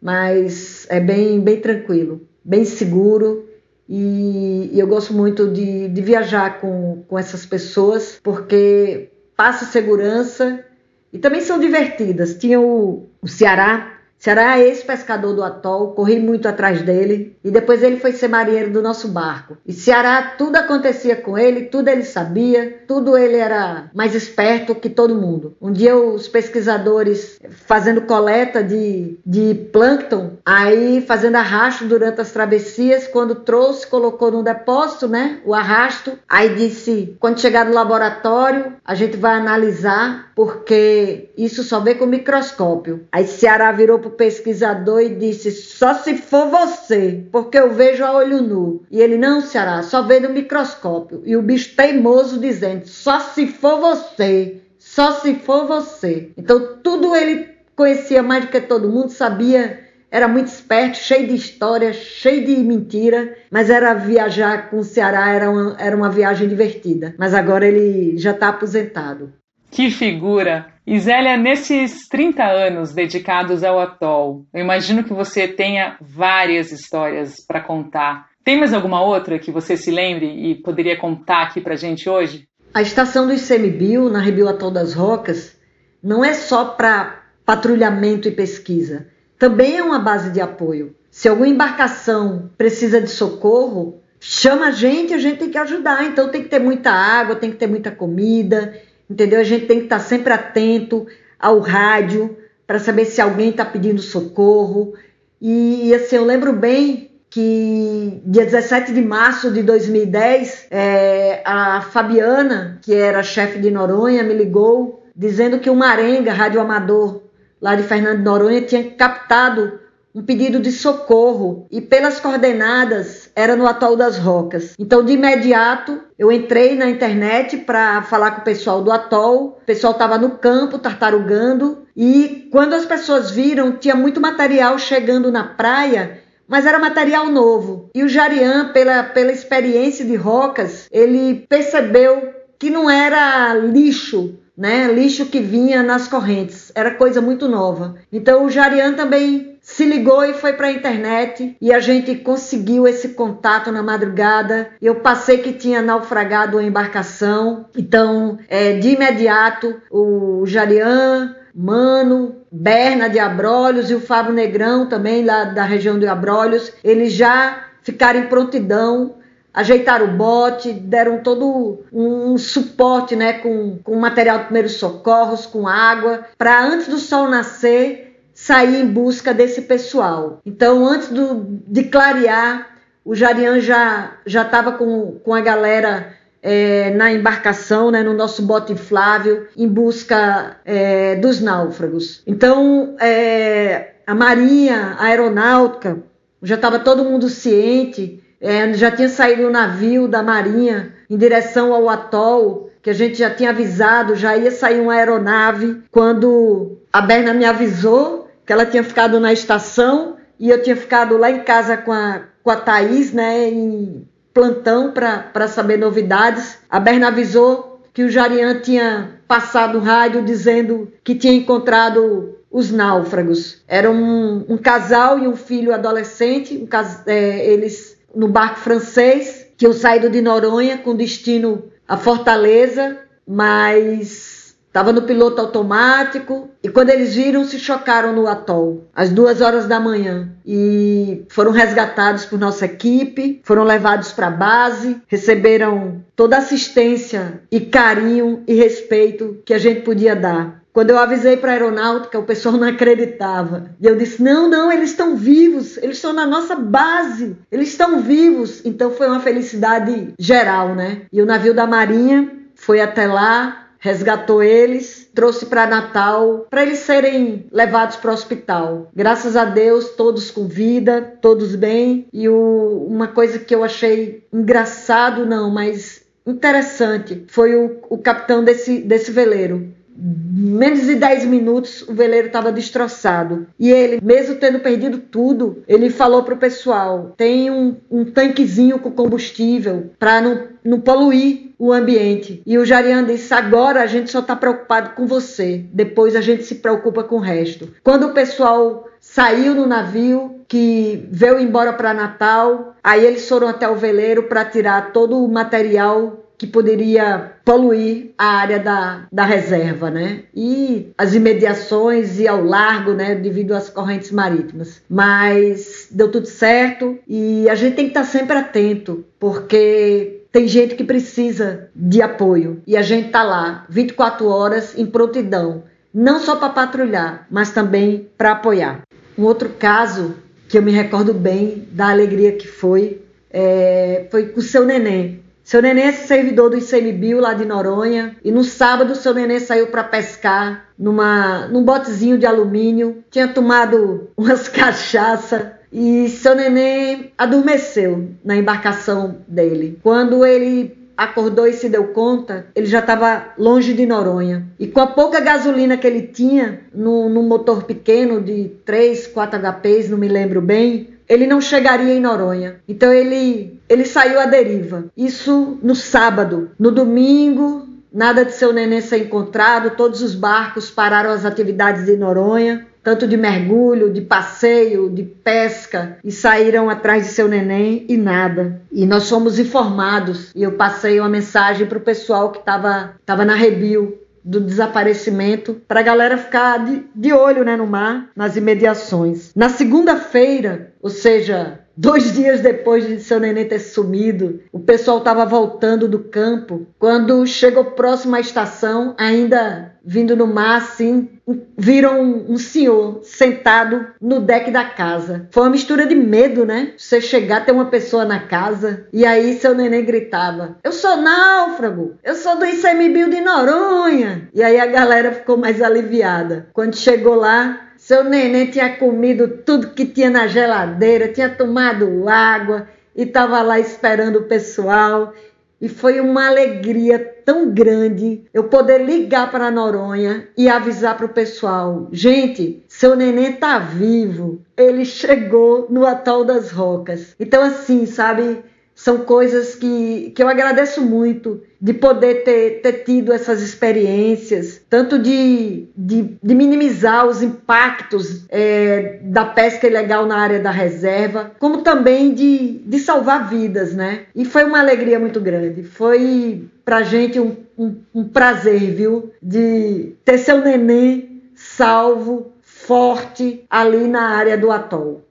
mas 0.00 0.86
é 0.88 1.00
bem, 1.00 1.40
bem 1.40 1.60
tranquilo, 1.60 2.22
bem 2.44 2.64
seguro. 2.64 3.46
E, 3.88 4.70
e 4.72 4.78
eu 4.78 4.86
gosto 4.86 5.12
muito 5.12 5.48
de, 5.48 5.88
de 5.88 6.00
viajar 6.00 6.60
com, 6.60 7.02
com 7.08 7.18
essas 7.18 7.44
pessoas 7.44 8.20
porque 8.22 9.10
passa 9.36 9.64
segurança 9.64 10.64
e 11.12 11.18
também 11.18 11.40
são 11.40 11.58
divertidas. 11.58 12.34
Tinha 12.36 12.60
o, 12.60 13.08
o 13.20 13.26
Ceará, 13.26 13.99
Ceará 14.20 14.58
é 14.58 14.68
ex-pescador 14.68 15.34
do 15.34 15.42
atol, 15.42 15.92
corri 15.92 16.20
muito 16.20 16.46
atrás 16.46 16.82
dele 16.82 17.38
e 17.42 17.50
depois 17.50 17.82
ele 17.82 17.98
foi 17.98 18.12
ser 18.12 18.28
marinheiro 18.28 18.70
do 18.70 18.82
nosso 18.82 19.08
barco. 19.08 19.56
E 19.66 19.72
Ceará, 19.72 20.34
tudo 20.36 20.56
acontecia 20.56 21.16
com 21.16 21.38
ele, 21.38 21.62
tudo 21.62 21.88
ele 21.88 22.04
sabia, 22.04 22.82
tudo 22.86 23.16
ele 23.16 23.38
era 23.38 23.90
mais 23.94 24.14
esperto 24.14 24.74
que 24.74 24.90
todo 24.90 25.14
mundo. 25.14 25.56
Um 25.58 25.72
dia 25.72 25.96
os 25.96 26.28
pesquisadores 26.28 27.40
fazendo 27.66 28.02
coleta 28.02 28.62
de, 28.62 29.18
de 29.24 29.54
plâncton, 29.72 30.32
aí 30.44 31.02
fazendo 31.08 31.36
arrasto 31.36 31.86
durante 31.86 32.20
as 32.20 32.30
travessias, 32.30 33.06
quando 33.06 33.36
trouxe, 33.36 33.86
colocou 33.86 34.30
no 34.30 34.42
depósito, 34.42 35.08
né, 35.08 35.40
o 35.46 35.54
arrasto, 35.54 36.18
aí 36.28 36.54
disse, 36.54 37.16
quando 37.18 37.40
chegar 37.40 37.64
no 37.64 37.72
laboratório, 37.72 38.74
a 38.84 38.94
gente 38.94 39.16
vai 39.16 39.32
analisar, 39.32 40.30
porque 40.36 41.30
isso 41.38 41.62
só 41.62 41.80
vê 41.80 41.94
com 41.94 42.04
microscópio. 42.04 43.06
Aí 43.10 43.26
Ceará 43.26 43.72
virou 43.72 43.98
pro 43.98 44.09
pesquisador 44.10 45.00
e 45.02 45.14
disse: 45.14 45.50
Só 45.50 45.94
se 45.94 46.16
for 46.16 46.48
você, 46.48 47.24
porque 47.30 47.58
eu 47.58 47.72
vejo 47.72 48.04
a 48.04 48.12
olho 48.12 48.42
nu. 48.42 48.82
E 48.90 49.00
ele: 49.00 49.16
Não, 49.16 49.40
Ceará, 49.40 49.82
só 49.82 50.02
vê 50.02 50.20
no 50.20 50.30
microscópio. 50.30 51.22
E 51.24 51.36
o 51.36 51.42
bicho 51.42 51.74
teimoso 51.74 52.38
dizendo: 52.38 52.86
Só 52.86 53.20
se 53.20 53.46
for 53.46 53.80
você, 53.80 54.60
só 54.78 55.12
se 55.20 55.34
for 55.34 55.66
você. 55.66 56.30
Então 56.36 56.78
tudo 56.82 57.14
ele 57.14 57.48
conhecia 57.74 58.22
mais 58.22 58.44
do 58.44 58.50
que 58.50 58.60
todo 58.60 58.90
mundo, 58.90 59.10
sabia 59.10 59.90
era 60.10 60.26
muito 60.26 60.48
esperto, 60.48 60.98
cheio 60.98 61.28
de 61.28 61.34
histórias, 61.34 61.96
cheio 61.96 62.44
de 62.44 62.56
mentira, 62.56 63.36
mas 63.50 63.70
era 63.70 63.94
viajar 63.94 64.68
com 64.68 64.80
o 64.80 64.84
Ceará, 64.84 65.30
era 65.30 65.48
uma, 65.48 65.76
era 65.78 65.96
uma 65.96 66.10
viagem 66.10 66.48
divertida. 66.48 67.14
Mas 67.16 67.32
agora 67.32 67.66
ele 67.66 68.18
já 68.18 68.32
está 68.32 68.48
aposentado. 68.48 69.32
Que 69.70 69.88
figura! 69.88 70.66
Isélia, 70.92 71.36
nesses 71.36 72.08
30 72.08 72.42
anos 72.44 72.92
dedicados 72.92 73.62
ao 73.62 73.78
atol, 73.78 74.44
eu 74.52 74.60
imagino 74.60 75.04
que 75.04 75.12
você 75.12 75.46
tenha 75.46 75.96
várias 76.00 76.72
histórias 76.72 77.36
para 77.46 77.60
contar. 77.60 78.26
Tem 78.42 78.58
mais 78.58 78.74
alguma 78.74 79.00
outra 79.00 79.38
que 79.38 79.52
você 79.52 79.76
se 79.76 79.88
lembre 79.88 80.26
e 80.26 80.56
poderia 80.56 80.98
contar 80.98 81.42
aqui 81.42 81.60
para 81.60 81.76
gente 81.76 82.10
hoje? 82.10 82.48
A 82.74 82.82
estação 82.82 83.24
do 83.24 83.32
ICMBio, 83.32 84.10
na 84.10 84.18
Rebio 84.18 84.48
Atol 84.48 84.72
das 84.72 84.92
Rocas, 84.92 85.56
não 86.02 86.24
é 86.24 86.34
só 86.34 86.64
para 86.64 87.22
patrulhamento 87.46 88.26
e 88.26 88.32
pesquisa, 88.32 89.06
também 89.38 89.76
é 89.76 89.84
uma 89.84 90.00
base 90.00 90.32
de 90.32 90.40
apoio. 90.40 90.96
Se 91.08 91.28
alguma 91.28 91.46
embarcação 91.46 92.50
precisa 92.58 93.00
de 93.00 93.10
socorro, 93.10 94.00
chama 94.18 94.66
a 94.66 94.70
gente, 94.72 95.14
a 95.14 95.18
gente 95.18 95.38
tem 95.38 95.50
que 95.50 95.58
ajudar. 95.58 96.04
Então 96.04 96.30
tem 96.30 96.42
que 96.42 96.48
ter 96.48 96.58
muita 96.58 96.90
água, 96.90 97.36
tem 97.36 97.52
que 97.52 97.56
ter 97.58 97.68
muita 97.68 97.92
comida, 97.92 98.74
entendeu? 99.10 99.40
A 99.40 99.44
gente 99.44 99.66
tem 99.66 99.78
que 99.78 99.84
estar 99.84 99.98
sempre 99.98 100.32
atento 100.32 101.06
ao 101.38 101.58
rádio 101.58 102.36
para 102.66 102.78
saber 102.78 103.04
se 103.06 103.20
alguém 103.20 103.50
está 103.50 103.64
pedindo 103.64 104.00
socorro. 104.00 104.94
E 105.42 105.92
assim, 105.92 106.16
eu 106.16 106.24
lembro 106.24 106.52
bem 106.52 107.10
que 107.28 108.22
dia 108.24 108.44
17 108.44 108.92
de 108.92 109.02
março 109.02 109.50
de 109.50 109.62
2010, 109.62 110.68
é, 110.70 111.42
a 111.44 111.80
Fabiana, 111.80 112.78
que 112.82 112.94
era 112.94 113.22
chefe 113.22 113.58
de 113.58 113.70
Noronha, 113.70 114.22
me 114.22 114.34
ligou 114.34 115.04
dizendo 115.16 115.58
que 115.58 115.68
o 115.68 115.74
Marenga, 115.74 116.32
rádio 116.32 116.60
amador 116.60 117.22
lá 117.60 117.74
de 117.74 117.82
Fernando 117.82 118.18
de 118.18 118.24
Noronha, 118.24 118.62
tinha 118.62 118.84
captado 118.92 119.79
um 120.14 120.22
pedido 120.22 120.58
de 120.58 120.72
socorro 120.72 121.66
e 121.70 121.80
pelas 121.80 122.18
coordenadas 122.18 123.30
era 123.34 123.54
no 123.54 123.66
Atol 123.66 123.96
das 123.96 124.18
Rocas. 124.18 124.74
Então, 124.78 125.04
de 125.04 125.12
imediato, 125.12 126.00
eu 126.18 126.32
entrei 126.32 126.74
na 126.74 126.88
internet 126.88 127.58
para 127.58 128.02
falar 128.02 128.32
com 128.32 128.40
o 128.40 128.44
pessoal 128.44 128.82
do 128.82 128.90
atol. 128.90 129.58
O 129.62 129.66
pessoal 129.66 129.92
estava 129.92 130.18
no 130.18 130.30
campo 130.30 130.78
tartarugando 130.78 131.86
e 131.96 132.48
quando 132.50 132.74
as 132.74 132.84
pessoas 132.84 133.30
viram, 133.30 133.72
tinha 133.72 133.94
muito 133.94 134.20
material 134.20 134.78
chegando 134.78 135.30
na 135.30 135.44
praia 135.44 136.20
mas 136.50 136.66
era 136.66 136.80
material 136.80 137.28
novo. 137.28 137.88
E 137.94 138.02
o 138.02 138.08
Jarian, 138.08 138.72
pela, 138.72 139.04
pela 139.04 139.30
experiência 139.30 140.04
de 140.04 140.16
rocas, 140.16 140.88
ele 140.90 141.46
percebeu 141.48 142.34
que 142.58 142.68
não 142.68 142.90
era 142.90 143.54
lixo, 143.54 144.36
né? 144.56 144.92
Lixo 144.92 145.26
que 145.26 145.38
vinha 145.38 145.80
nas 145.80 146.08
correntes, 146.08 146.72
era 146.74 146.90
coisa 146.90 147.20
muito 147.20 147.48
nova. 147.48 147.94
Então 148.12 148.44
o 148.44 148.50
Jarian 148.50 148.94
também 148.94 149.49
se 149.70 149.84
ligou 149.84 150.24
e 150.24 150.34
foi 150.34 150.54
para 150.54 150.66
a 150.66 150.72
internet 150.72 151.56
e 151.60 151.72
a 151.72 151.78
gente 151.78 152.16
conseguiu 152.16 152.88
esse 152.88 153.10
contato 153.10 153.70
na 153.70 153.82
madrugada. 153.82 154.70
Eu 154.82 154.96
passei 154.96 155.38
que 155.38 155.52
tinha 155.52 155.80
naufragado 155.80 156.58
a 156.58 156.62
embarcação, 156.62 157.66
então 157.76 158.36
é, 158.48 158.74
de 158.74 158.90
imediato 158.90 159.80
o 159.88 160.44
Jarian, 160.44 161.36
Mano, 161.54 162.36
Berna 162.50 163.08
de 163.08 163.20
Abrolhos 163.20 163.90
e 163.90 163.94
o 163.94 164.00
Fábio 164.00 164.32
Negrão 164.32 164.88
também 164.88 165.24
lá 165.24 165.44
da 165.44 165.62
região 165.62 165.98
de 165.98 166.06
Abrolhos, 166.06 166.72
eles 166.82 167.12
já 167.12 167.64
ficaram 167.82 168.20
em 168.20 168.26
prontidão 168.26 169.14
ajeitaram 169.52 170.06
o 170.06 170.16
bote, 170.16 170.72
deram 170.72 171.24
todo 171.24 171.80
um 171.92 172.38
suporte 172.38 173.16
né, 173.16 173.32
com, 173.32 173.78
com 173.82 173.96
material 173.96 174.38
de 174.38 174.44
primeiros 174.44 174.74
socorros, 174.74 175.44
com 175.44 175.66
água, 175.66 176.24
para 176.38 176.64
antes 176.64 176.86
do 176.86 176.98
sol 176.98 177.28
nascer 177.28 178.09
sair 178.50 178.80
em 178.80 178.86
busca 178.86 179.32
desse 179.32 179.62
pessoal. 179.62 180.40
Então, 180.44 180.84
antes 180.84 181.08
do, 181.08 181.46
de 181.68 181.84
clarear, 181.84 182.66
o 183.04 183.14
Jarian 183.14 183.60
já 183.60 184.16
estava 184.26 184.72
com, 184.72 185.20
com 185.22 185.32
a 185.32 185.40
galera 185.40 186.12
é, 186.42 186.90
na 186.90 187.12
embarcação, 187.12 187.92
né, 187.92 188.02
no 188.02 188.12
nosso 188.12 188.42
bote 188.42 188.72
inflável, 188.72 189.46
em 189.56 189.68
busca 189.68 190.56
é, 190.64 191.14
dos 191.14 191.40
náufragos. 191.40 192.24
Então, 192.26 192.96
é, 192.98 193.92
a 194.04 194.16
Marinha, 194.16 194.96
a 194.98 195.04
Aeronáutica, 195.04 195.98
já 196.42 196.56
estava 196.56 196.80
todo 196.80 197.04
mundo 197.04 197.28
ciente, 197.28 198.20
é, 198.40 198.72
já 198.74 198.90
tinha 198.90 199.08
saído 199.08 199.46
o 199.46 199.50
navio 199.50 200.08
da 200.08 200.24
Marinha 200.24 200.92
em 201.08 201.16
direção 201.16 201.72
ao 201.72 201.88
atol, 201.88 202.68
que 202.82 202.90
a 202.90 202.94
gente 202.94 203.16
já 203.16 203.30
tinha 203.30 203.50
avisado, 203.50 204.16
já 204.16 204.36
ia 204.36 204.50
sair 204.50 204.80
uma 204.80 204.94
aeronave, 204.94 205.84
quando 205.92 206.78
a 206.92 207.00
Berna 207.00 207.32
me 207.32 207.44
avisou 207.44 208.19
que 208.50 208.52
ela 208.52 208.66
tinha 208.66 208.82
ficado 208.82 209.20
na 209.20 209.32
estação 209.32 210.16
e 210.36 210.50
eu 210.50 210.60
tinha 210.60 210.74
ficado 210.74 211.16
lá 211.16 211.30
em 211.30 211.44
casa 211.44 211.76
com 211.76 211.92
a, 211.92 212.22
com 212.42 212.50
a 212.50 212.56
Thaís, 212.56 213.12
né, 213.12 213.48
em 213.48 214.04
plantão 214.34 214.92
para 214.92 215.46
saber 215.46 215.76
novidades. 215.76 216.58
A 216.68 216.80
Berna 216.80 217.06
avisou 217.06 217.80
que 217.94 218.02
o 218.02 218.10
Jarian 218.10 218.58
tinha 218.58 219.20
passado 219.28 219.78
um 219.78 219.80
rádio 219.80 220.24
dizendo 220.24 220.92
que 221.04 221.14
tinha 221.14 221.32
encontrado 221.32 222.40
os 222.50 222.72
náufragos. 222.72 223.62
Era 223.68 223.88
um, 223.88 224.44
um 224.48 224.58
casal 224.58 225.16
e 225.20 225.28
um 225.28 225.36
filho 225.36 225.72
adolescente, 225.72 226.58
um 226.60 226.66
cas, 226.66 227.06
é, 227.06 227.46
eles 227.46 227.96
no 228.12 228.26
barco 228.26 228.58
francês, 228.58 229.46
eu 229.60 229.72
saído 229.72 230.10
de 230.10 230.20
Noronha 230.20 230.76
com 230.78 230.96
destino 230.96 231.70
a 231.86 231.96
Fortaleza, 231.96 232.98
mas 233.24 234.29
Estava 234.70 234.92
no 234.92 235.02
piloto 235.02 235.40
automático 235.40 236.48
e 236.62 236.68
quando 236.68 236.90
eles 236.90 237.12
viram, 237.12 237.44
se 237.44 237.58
chocaram 237.58 238.12
no 238.12 238.28
atol, 238.28 238.86
às 238.94 239.10
duas 239.10 239.40
horas 239.40 239.66
da 239.66 239.80
manhã. 239.80 240.28
E 240.46 241.24
foram 241.28 241.50
resgatados 241.50 242.24
por 242.24 242.38
nossa 242.38 242.66
equipe, 242.66 243.40
foram 243.42 243.64
levados 243.64 244.12
para 244.12 244.28
a 244.28 244.30
base, 244.30 245.02
receberam 245.08 246.04
toda 246.14 246.36
a 246.36 246.38
assistência 246.38 247.42
e 247.50 247.58
carinho 247.58 248.44
e 248.46 248.54
respeito 248.54 249.42
que 249.44 249.52
a 249.52 249.58
gente 249.58 249.80
podia 249.80 250.14
dar. 250.14 250.60
Quando 250.72 250.90
eu 250.90 250.98
avisei 250.98 251.36
para 251.36 251.50
a 251.50 251.54
aeronáutica, 251.54 252.20
o 252.20 252.24
pessoal 252.24 252.56
não 252.56 252.68
acreditava. 252.68 253.70
E 253.80 253.86
eu 253.86 253.96
disse: 253.96 254.22
não, 254.22 254.48
não, 254.48 254.70
eles 254.70 254.90
estão 254.90 255.16
vivos, 255.16 255.76
eles 255.78 255.96
estão 255.96 256.12
na 256.12 256.24
nossa 256.24 256.54
base, 256.54 257.36
eles 257.50 257.70
estão 257.70 258.00
vivos. 258.00 258.64
Então 258.64 258.92
foi 258.92 259.08
uma 259.08 259.18
felicidade 259.18 260.14
geral, 260.16 260.76
né? 260.76 261.02
E 261.12 261.20
o 261.20 261.26
navio 261.26 261.52
da 261.52 261.66
Marinha 261.66 262.30
foi 262.54 262.80
até 262.80 263.08
lá, 263.08 263.69
resgatou 263.80 264.42
eles, 264.42 265.10
trouxe 265.14 265.46
para 265.46 265.66
Natal, 265.66 266.46
para 266.48 266.62
eles 266.62 266.78
serem 266.80 267.46
levados 267.50 267.96
para 267.96 268.10
o 268.10 268.14
hospital. 268.14 268.90
Graças 268.94 269.36
a 269.36 269.44
Deus, 269.44 269.90
todos 269.90 270.30
com 270.30 270.46
vida, 270.46 271.18
todos 271.20 271.56
bem. 271.56 272.06
E 272.12 272.28
o, 272.28 272.86
uma 272.88 273.08
coisa 273.08 273.38
que 273.38 273.54
eu 273.54 273.64
achei 273.64 274.22
engraçado, 274.32 275.26
não, 275.26 275.50
mas 275.50 276.02
interessante, 276.26 277.24
foi 277.28 277.56
o, 277.56 277.78
o 277.88 277.98
capitão 277.98 278.44
desse, 278.44 278.78
desse 278.78 279.10
veleiro 279.10 279.80
menos 280.02 280.86
de 280.86 280.94
10 280.94 281.26
minutos 281.26 281.82
o 281.82 281.92
veleiro 281.92 282.28
estava 282.28 282.50
destroçado. 282.50 283.46
E 283.58 283.70
ele, 283.70 284.00
mesmo 284.02 284.36
tendo 284.36 284.60
perdido 284.60 284.98
tudo, 284.98 285.62
ele 285.68 285.90
falou 285.90 286.22
para 286.22 286.34
o 286.34 286.38
pessoal: 286.38 287.12
tem 287.16 287.50
um, 287.50 287.76
um, 287.90 288.04
tanquezinho 288.04 288.78
com 288.78 288.90
combustível 288.90 289.90
para 289.98 290.20
não, 290.20 290.42
não 290.64 290.80
poluir 290.80 291.49
o 291.60 291.74
ambiente. 291.74 292.42
E 292.46 292.56
o 292.56 292.64
Jarian 292.64 293.04
disse: 293.04 293.32
agora 293.34 293.82
a 293.82 293.86
gente 293.86 294.10
só 294.10 294.20
está 294.20 294.34
preocupado 294.34 294.94
com 294.96 295.06
você, 295.06 295.66
depois 295.70 296.16
a 296.16 296.22
gente 296.22 296.42
se 296.42 296.54
preocupa 296.56 297.04
com 297.04 297.16
o 297.16 297.20
resto. 297.20 297.68
Quando 297.84 298.06
o 298.06 298.14
pessoal 298.14 298.88
saiu 298.98 299.54
no 299.54 299.66
navio, 299.66 300.40
que 300.48 301.06
veio 301.12 301.38
embora 301.38 301.74
para 301.74 301.92
Natal, 301.92 302.74
aí 302.82 303.04
eles 303.04 303.28
foram 303.28 303.46
até 303.46 303.68
o 303.68 303.76
veleiro 303.76 304.22
para 304.24 304.44
tirar 304.44 304.92
todo 304.92 305.22
o 305.22 305.28
material 305.28 306.24
que 306.36 306.46
poderia 306.46 307.34
poluir 307.44 308.12
a 308.16 308.24
área 308.38 308.58
da, 308.58 309.06
da 309.12 309.24
reserva, 309.26 309.90
né? 309.90 310.22
E 310.34 310.90
as 310.96 311.12
imediações 311.12 312.18
e 312.18 312.26
ao 312.26 312.42
largo, 312.42 312.94
né? 312.94 313.14
Devido 313.14 313.52
às 313.52 313.68
correntes 313.68 314.10
marítimas. 314.10 314.80
Mas 314.88 315.88
deu 315.90 316.10
tudo 316.10 316.26
certo 316.26 316.98
e 317.06 317.46
a 317.50 317.54
gente 317.54 317.76
tem 317.76 317.84
que 317.84 317.90
estar 317.90 318.04
sempre 318.04 318.38
atento, 318.38 319.04
porque 319.18 320.19
tem 320.32 320.46
gente 320.46 320.74
que 320.74 320.84
precisa 320.84 321.68
de 321.74 322.00
apoio. 322.00 322.62
E 322.66 322.76
a 322.76 322.82
gente 322.82 323.10
tá 323.10 323.22
lá 323.22 323.66
24 323.68 324.26
horas 324.26 324.76
em 324.78 324.86
prontidão, 324.86 325.64
não 325.92 326.20
só 326.20 326.36
para 326.36 326.50
patrulhar, 326.50 327.26
mas 327.30 327.50
também 327.50 328.08
para 328.16 328.32
apoiar. 328.32 328.82
Um 329.18 329.24
outro 329.24 329.50
caso 329.50 330.16
que 330.48 330.56
eu 330.56 330.62
me 330.62 330.70
recordo 330.70 331.12
bem 331.12 331.68
da 331.72 331.90
alegria 331.90 332.32
que 332.32 332.46
foi 332.46 333.02
é, 333.30 334.06
foi 334.10 334.28
com 334.28 334.40
o 334.40 334.42
seu 334.42 334.64
neném. 334.64 335.22
Seu 335.42 335.60
neném 335.60 335.84
é 335.84 335.92
servidor 335.92 336.50
do 336.50 336.58
ICMBio 336.58 337.20
lá 337.20 337.34
de 337.34 337.44
Noronha. 337.44 338.16
E 338.22 338.30
no 338.30 338.44
sábado 338.44 338.94
seu 338.94 339.12
neném 339.12 339.40
saiu 339.40 339.66
para 339.68 339.82
pescar 339.82 340.68
numa, 340.78 341.48
num 341.48 341.64
botezinho 341.64 342.18
de 342.18 342.26
alumínio, 342.26 343.04
tinha 343.10 343.28
tomado 343.28 344.10
umas 344.16 344.46
cachaça 344.50 345.59
e 345.72 346.08
seu 346.08 346.34
neném 346.34 347.12
adormeceu 347.16 348.08
na 348.24 348.36
embarcação 348.36 349.18
dele. 349.26 349.78
Quando 349.82 350.24
ele 350.24 350.76
acordou 350.96 351.46
e 351.46 351.52
se 351.54 351.68
deu 351.68 351.88
conta, 351.88 352.46
ele 352.54 352.66
já 352.66 352.80
estava 352.80 353.32
longe 353.38 353.72
de 353.72 353.86
Noronha. 353.86 354.46
E 354.58 354.66
com 354.66 354.80
a 354.80 354.86
pouca 354.86 355.18
gasolina 355.18 355.78
que 355.78 355.86
ele 355.86 356.02
tinha, 356.02 356.60
num, 356.74 357.08
num 357.08 357.22
motor 357.22 357.62
pequeno 357.62 358.20
de 358.20 358.50
3, 358.66 359.06
4 359.06 359.40
HPs, 359.40 359.88
não 359.88 359.96
me 359.96 360.08
lembro 360.08 360.42
bem, 360.42 360.88
ele 361.08 361.26
não 361.26 361.40
chegaria 361.40 361.94
em 361.94 362.00
Noronha. 362.00 362.60
Então 362.68 362.92
ele, 362.92 363.58
ele 363.68 363.86
saiu 363.86 364.20
à 364.20 364.26
deriva. 364.26 364.84
Isso 364.96 365.58
no 365.62 365.74
sábado. 365.74 366.50
No 366.58 366.70
domingo, 366.70 367.66
nada 367.92 368.24
de 368.24 368.32
seu 368.32 368.52
neném 368.52 368.80
ser 368.80 368.98
encontrado, 368.98 369.76
todos 369.76 370.02
os 370.02 370.14
barcos 370.14 370.70
pararam 370.70 371.10
as 371.10 371.24
atividades 371.24 371.88
em 371.88 371.96
Noronha, 371.96 372.66
tanto 372.82 373.06
de 373.06 373.16
mergulho, 373.16 373.92
de 373.92 374.00
passeio, 374.00 374.90
de 374.90 375.02
pesca, 375.02 375.98
e 376.02 376.10
saíram 376.10 376.68
atrás 376.68 377.06
de 377.06 377.12
seu 377.12 377.28
neném 377.28 377.84
e 377.88 377.96
nada. 377.96 378.60
E 378.72 378.86
nós 378.86 379.08
fomos 379.08 379.38
informados, 379.38 380.32
e 380.34 380.42
eu 380.42 380.52
passei 380.52 380.98
uma 380.98 381.08
mensagem 381.08 381.66
para 381.66 381.78
o 381.78 381.82
pessoal 381.82 382.30
que 382.30 382.38
estava 382.38 383.24
na 383.24 383.34
Rebio, 383.34 383.98
do 384.24 384.40
desaparecimento 384.40 385.54
para 385.66 385.80
a 385.80 385.82
galera 385.82 386.18
ficar 386.18 386.64
de, 386.64 386.84
de 386.94 387.12
olho 387.12 387.44
né, 387.44 387.56
no 387.56 387.66
mar, 387.66 388.10
nas 388.14 388.36
imediações. 388.36 389.32
Na 389.34 389.48
segunda-feira, 389.48 390.72
ou 390.82 390.90
seja, 390.90 391.59
dois 391.80 392.12
dias 392.12 392.40
depois 392.40 392.86
de 392.86 393.00
seu 393.00 393.18
neném 393.18 393.48
ter 393.48 393.58
sumido, 393.58 394.40
o 394.52 394.60
pessoal 394.60 394.98
estava 394.98 395.24
voltando 395.24 395.88
do 395.88 395.98
campo. 395.98 396.66
Quando 396.78 397.26
chegou 397.26 397.64
próximo 397.64 398.14
à 398.16 398.20
estação, 398.20 398.94
ainda 398.98 399.74
vindo 399.82 400.14
no 400.14 400.26
mar 400.26 400.58
assim, 400.58 401.08
viram 401.56 402.02
um, 402.02 402.36
senhor 402.36 403.00
sentado 403.02 403.86
no 403.98 404.20
deck 404.20 404.50
da 404.50 404.62
casa. 404.62 405.26
Foi 405.30 405.44
uma 405.44 405.50
mistura 405.50 405.86
de 405.86 405.94
medo, 405.94 406.44
né? 406.44 406.74
Você 406.76 407.00
chegar, 407.00 407.46
ter 407.46 407.52
uma 407.52 407.66
pessoa 407.66 408.04
na 408.04 408.20
casa 408.20 408.86
e 408.92 409.06
aí 409.06 409.38
seu 409.38 409.54
neném 409.54 409.82
gritava: 409.82 410.58
Eu 410.62 410.72
sou 410.72 410.98
náufrago, 410.98 411.94
eu 412.04 412.14
sou 412.14 412.38
do 412.38 412.44
ICMBio 412.44 413.08
de 413.08 413.22
Noronha. 413.22 414.28
E 414.34 414.42
aí 414.42 414.60
a 414.60 414.66
galera 414.66 415.12
ficou 415.12 415.38
mais 415.38 415.62
aliviada. 415.62 416.48
Quando 416.52 416.76
chegou 416.76 417.14
lá, 417.14 417.69
seu 417.90 418.04
neném 418.04 418.46
tinha 418.46 418.76
comido 418.76 419.26
tudo 419.44 419.70
que 419.70 419.84
tinha 419.84 420.08
na 420.08 420.28
geladeira, 420.28 421.08
tinha 421.08 421.28
tomado 421.28 422.08
água 422.08 422.68
e 422.94 423.02
estava 423.02 423.42
lá 423.42 423.58
esperando 423.58 424.20
o 424.20 424.28
pessoal. 424.28 425.12
E 425.60 425.68
foi 425.68 425.98
uma 425.98 426.28
alegria 426.28 427.00
tão 427.24 427.50
grande 427.50 428.22
eu 428.32 428.44
poder 428.44 428.78
ligar 428.78 429.28
para 429.32 429.50
Noronha 429.50 430.28
e 430.38 430.48
avisar 430.48 430.96
para 430.96 431.06
o 431.06 431.12
pessoal: 431.12 431.88
gente, 431.90 432.62
seu 432.68 432.94
neném 432.94 433.32
tá 433.32 433.58
vivo, 433.58 434.40
ele 434.56 434.84
chegou 434.84 435.66
no 435.68 435.84
Atol 435.84 436.24
das 436.24 436.52
Rocas. 436.52 437.16
Então, 437.18 437.42
assim, 437.42 437.86
sabe, 437.86 438.38
são 438.80 439.00
coisas 439.00 439.54
que, 439.54 440.10
que 440.16 440.22
eu 440.22 440.26
agradeço 440.26 440.80
muito 440.80 441.42
de 441.60 441.74
poder 441.74 442.24
ter, 442.24 442.62
ter 442.62 442.82
tido 442.82 443.12
essas 443.12 443.42
experiências, 443.42 444.62
tanto 444.70 444.98
de, 444.98 445.68
de, 445.76 446.16
de 446.22 446.34
minimizar 446.34 447.06
os 447.06 447.22
impactos 447.22 448.24
é, 448.30 449.00
da 449.02 449.26
pesca 449.26 449.66
ilegal 449.66 450.06
na 450.06 450.16
área 450.16 450.40
da 450.40 450.50
reserva, 450.50 451.32
como 451.38 451.58
também 451.60 452.14
de, 452.14 452.60
de 452.64 452.78
salvar 452.78 453.28
vidas, 453.28 453.74
né? 453.74 454.04
E 454.14 454.24
foi 454.24 454.44
uma 454.44 454.60
alegria 454.60 454.98
muito 454.98 455.20
grande. 455.20 455.62
Foi 455.62 456.48
pra 456.64 456.82
gente 456.82 457.20
um, 457.20 457.36
um, 457.58 457.76
um 457.94 458.04
prazer, 458.04 458.74
viu? 458.74 459.12
De 459.22 459.92
ter 460.06 460.16
seu 460.16 460.40
neném 460.40 461.20
salvo, 461.34 462.32
forte, 462.40 463.44
ali 463.50 463.86
na 463.86 464.16
área 464.16 464.38
do 464.38 464.50
atol. 464.50 465.04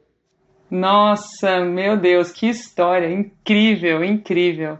Nossa, 0.69 1.61
meu 1.61 1.97
Deus, 1.97 2.31
que 2.31 2.47
história! 2.47 3.11
Incrível, 3.11 4.03
incrível. 4.03 4.77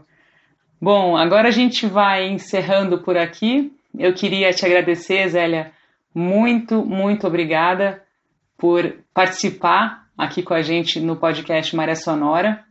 Bom, 0.80 1.16
agora 1.16 1.48
a 1.48 1.50
gente 1.52 1.86
vai 1.86 2.28
encerrando 2.28 3.02
por 3.02 3.16
aqui. 3.16 3.72
Eu 3.98 4.14
queria 4.14 4.52
te 4.52 4.64
agradecer, 4.64 5.28
Zélia. 5.28 5.72
Muito, 6.14 6.84
muito 6.84 7.26
obrigada 7.26 8.02
por 8.56 8.94
participar 9.12 10.06
aqui 10.16 10.42
com 10.42 10.54
a 10.54 10.62
gente 10.62 11.00
no 11.00 11.16
podcast 11.16 11.74
Maré 11.74 11.94
Sonora, 11.94 12.64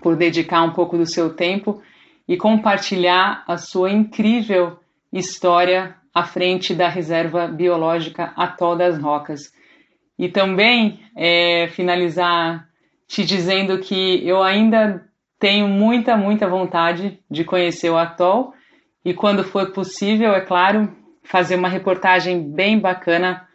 por 0.00 0.16
dedicar 0.16 0.62
um 0.62 0.72
pouco 0.72 0.96
do 0.96 1.06
seu 1.06 1.34
tempo 1.34 1.82
e 2.26 2.36
compartilhar 2.36 3.44
a 3.46 3.56
sua 3.56 3.90
incrível 3.90 4.78
história 5.12 5.96
à 6.14 6.24
frente 6.24 6.74
da 6.74 6.88
Reserva 6.88 7.46
Biológica 7.46 8.32
Atol 8.36 8.76
das 8.76 8.98
Rocas. 9.00 9.52
E 10.18 10.28
também 10.28 11.00
é, 11.14 11.68
finalizar 11.68 12.68
te 13.06 13.24
dizendo 13.24 13.78
que 13.78 14.26
eu 14.26 14.42
ainda 14.42 15.02
tenho 15.38 15.68
muita, 15.68 16.16
muita 16.16 16.48
vontade 16.48 17.18
de 17.30 17.44
conhecer 17.44 17.90
o 17.90 17.96
atol 17.96 18.52
e, 19.04 19.14
quando 19.14 19.44
for 19.44 19.70
possível, 19.72 20.32
é 20.32 20.40
claro, 20.40 20.92
fazer 21.22 21.54
uma 21.54 21.68
reportagem 21.68 22.50
bem 22.50 22.78
bacana 22.78 23.46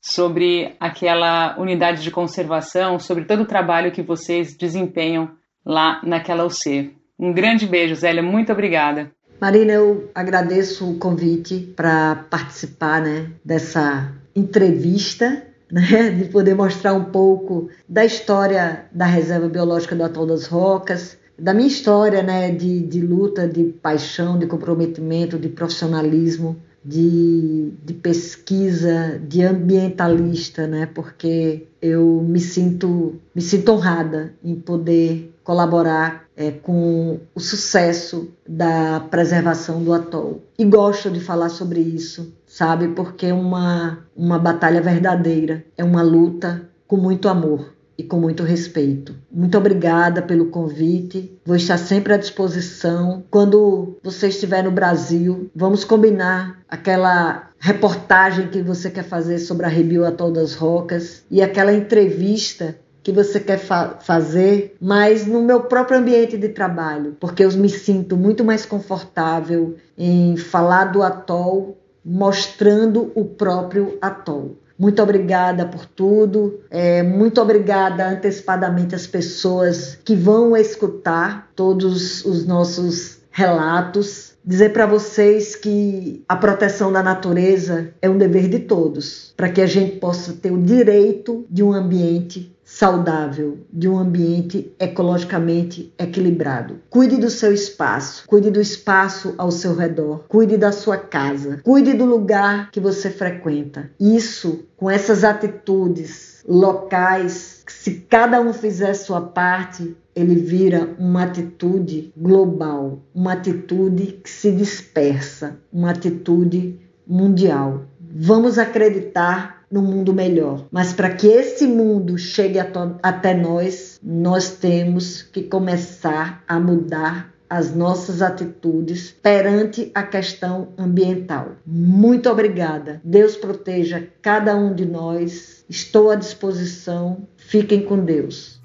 sobre 0.00 0.74
aquela 0.80 1.56
unidade 1.58 2.02
de 2.02 2.10
conservação, 2.10 2.98
sobre 2.98 3.24
todo 3.24 3.42
o 3.42 3.46
trabalho 3.46 3.92
que 3.92 4.02
vocês 4.02 4.56
desempenham 4.56 5.30
lá 5.64 6.00
naquela 6.02 6.44
UC. 6.44 6.94
Um 7.18 7.32
grande 7.32 7.66
beijo, 7.66 7.94
Zélia, 7.94 8.22
muito 8.22 8.50
obrigada. 8.52 9.10
Marina, 9.40 9.72
eu 9.72 10.10
agradeço 10.14 10.88
o 10.90 10.98
convite 10.98 11.72
para 11.76 12.26
participar 12.30 13.00
né, 13.00 13.30
dessa 13.44 14.12
entrevista 14.34 15.46
né, 15.72 16.10
de 16.10 16.26
poder 16.26 16.54
mostrar 16.54 16.92
um 16.92 17.04
pouco 17.04 17.70
da 17.88 18.04
história 18.04 18.84
da 18.92 19.06
Reserva 19.06 19.48
Biológica 19.48 19.96
do 19.96 20.04
Atol 20.04 20.26
das 20.26 20.46
Rocas, 20.46 21.16
da 21.38 21.54
minha 21.54 21.66
história 21.66 22.22
né, 22.22 22.50
de, 22.50 22.80
de 22.80 23.00
luta, 23.00 23.48
de 23.48 23.64
paixão, 23.64 24.38
de 24.38 24.46
comprometimento, 24.46 25.38
de 25.38 25.48
profissionalismo, 25.48 26.58
de, 26.84 27.72
de 27.82 27.94
pesquisa, 27.94 29.18
de 29.26 29.42
ambientalista, 29.42 30.66
né, 30.66 30.86
porque 30.92 31.66
eu 31.80 32.22
me 32.22 32.38
sinto, 32.38 33.14
me 33.34 33.40
sinto 33.40 33.72
honrada 33.72 34.34
em 34.44 34.54
poder 34.54 35.32
colaborar 35.42 36.26
é, 36.36 36.50
com 36.50 37.18
o 37.34 37.40
sucesso 37.40 38.28
da 38.46 39.00
preservação 39.00 39.82
do 39.82 39.92
atol. 39.92 40.42
E 40.58 40.64
gosto 40.64 41.10
de 41.10 41.18
falar 41.20 41.48
sobre 41.48 41.80
isso, 41.80 42.32
sabe? 42.52 42.88
Porque 42.88 43.26
é 43.26 43.34
uma, 43.34 44.00
uma 44.14 44.38
batalha 44.38 44.82
verdadeira, 44.82 45.64
é 45.74 45.82
uma 45.82 46.02
luta 46.02 46.68
com 46.86 46.98
muito 46.98 47.26
amor 47.26 47.72
e 47.96 48.02
com 48.02 48.20
muito 48.20 48.42
respeito. 48.42 49.14
Muito 49.30 49.56
obrigada 49.56 50.20
pelo 50.20 50.46
convite. 50.46 51.34
Vou 51.46 51.56
estar 51.56 51.78
sempre 51.78 52.12
à 52.12 52.18
disposição. 52.18 53.24
Quando 53.30 53.96
você 54.02 54.28
estiver 54.28 54.62
no 54.62 54.70
Brasil, 54.70 55.50
vamos 55.56 55.82
combinar 55.82 56.60
aquela 56.68 57.48
reportagem 57.58 58.48
que 58.48 58.60
você 58.60 58.90
quer 58.90 59.04
fazer 59.04 59.38
sobre 59.38 59.64
a 59.64 59.70
Rebio 59.70 60.04
Atol 60.04 60.30
das 60.30 60.54
Rocas 60.54 61.24
e 61.30 61.40
aquela 61.40 61.72
entrevista 61.72 62.76
que 63.02 63.10
você 63.10 63.40
quer 63.40 63.58
fa 63.58 63.96
fazer, 64.00 64.76
mas 64.80 65.26
no 65.26 65.42
meu 65.42 65.62
próprio 65.62 65.98
ambiente 65.98 66.36
de 66.36 66.50
trabalho, 66.50 67.16
porque 67.18 67.44
eu 67.44 67.50
me 67.52 67.68
sinto 67.68 68.16
muito 68.16 68.44
mais 68.44 68.64
confortável 68.64 69.74
em 69.98 70.36
falar 70.36 70.84
do 70.84 71.02
atol 71.02 71.81
mostrando 72.04 73.12
o 73.14 73.24
próprio 73.24 73.98
atol. 74.00 74.56
Muito 74.78 75.00
obrigada 75.02 75.66
por 75.66 75.86
tudo. 75.86 76.60
É, 76.70 77.02
muito 77.02 77.40
obrigada 77.40 78.08
antecipadamente 78.08 78.94
às 78.94 79.06
pessoas 79.06 79.98
que 80.04 80.16
vão 80.16 80.56
escutar 80.56 81.50
todos 81.54 82.24
os 82.24 82.46
nossos 82.46 83.18
relatos. 83.30 84.32
Dizer 84.44 84.72
para 84.72 84.86
vocês 84.86 85.54
que 85.54 86.24
a 86.28 86.34
proteção 86.34 86.92
da 86.92 87.00
natureza 87.00 87.94
é 88.02 88.10
um 88.10 88.18
dever 88.18 88.48
de 88.48 88.58
todos, 88.58 89.32
para 89.36 89.48
que 89.48 89.60
a 89.60 89.66
gente 89.66 89.98
possa 89.98 90.32
ter 90.32 90.50
o 90.50 90.60
direito 90.60 91.46
de 91.48 91.62
um 91.62 91.72
ambiente 91.72 92.51
saudável, 92.72 93.58
de 93.70 93.86
um 93.86 93.98
ambiente 93.98 94.74
ecologicamente 94.80 95.92
equilibrado. 95.98 96.80
Cuide 96.88 97.18
do 97.18 97.28
seu 97.28 97.52
espaço, 97.52 98.24
cuide 98.26 98.50
do 98.50 98.62
espaço 98.62 99.34
ao 99.36 99.50
seu 99.50 99.76
redor, 99.76 100.24
cuide 100.26 100.56
da 100.56 100.72
sua 100.72 100.96
casa, 100.96 101.60
cuide 101.62 101.92
do 101.92 102.06
lugar 102.06 102.70
que 102.70 102.80
você 102.80 103.10
frequenta. 103.10 103.90
Isso, 104.00 104.64
com 104.74 104.90
essas 104.90 105.22
atitudes 105.22 106.42
locais, 106.48 107.62
se 107.68 108.06
cada 108.08 108.40
um 108.40 108.54
fizer 108.54 108.94
sua 108.94 109.20
parte, 109.20 109.94
ele 110.16 110.34
vira 110.34 110.96
uma 110.98 111.24
atitude 111.24 112.10
global, 112.16 113.02
uma 113.14 113.34
atitude 113.34 114.18
que 114.24 114.30
se 114.30 114.50
dispersa, 114.50 115.58
uma 115.70 115.90
atitude 115.90 116.80
mundial. 117.06 117.82
Vamos 118.00 118.58
acreditar 118.58 119.51
no 119.72 119.80
mundo 119.80 120.12
melhor. 120.12 120.66
Mas 120.70 120.92
para 120.92 121.10
que 121.10 121.26
esse 121.26 121.66
mundo 121.66 122.18
chegue 122.18 122.58
até 123.02 123.32
nós, 123.32 123.98
nós 124.02 124.50
temos 124.50 125.22
que 125.22 125.42
começar 125.42 126.44
a 126.46 126.60
mudar 126.60 127.32
as 127.48 127.74
nossas 127.74 128.22
atitudes 128.22 129.14
perante 129.22 129.90
a 129.94 130.02
questão 130.02 130.68
ambiental. 130.78 131.52
Muito 131.66 132.30
obrigada. 132.30 133.00
Deus 133.04 133.36
proteja 133.36 134.08
cada 134.22 134.56
um 134.56 134.74
de 134.74 134.86
nós. 134.86 135.64
Estou 135.68 136.10
à 136.10 136.14
disposição. 136.14 137.28
Fiquem 137.36 137.82
com 137.82 138.02
Deus. 138.04 138.58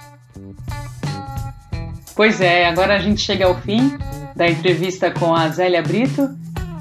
Pois 2.15 2.39
é, 2.39 2.65
agora 2.65 2.96
a 2.96 3.00
gente 3.00 3.22
chega 3.22 3.46
ao 3.46 3.60
fim 3.62 3.91
da 4.36 4.48
entrevista 4.48 5.12
com 5.12 5.36
a 5.36 5.50
Zélia 5.50 5.82
Brito. 5.82 6.30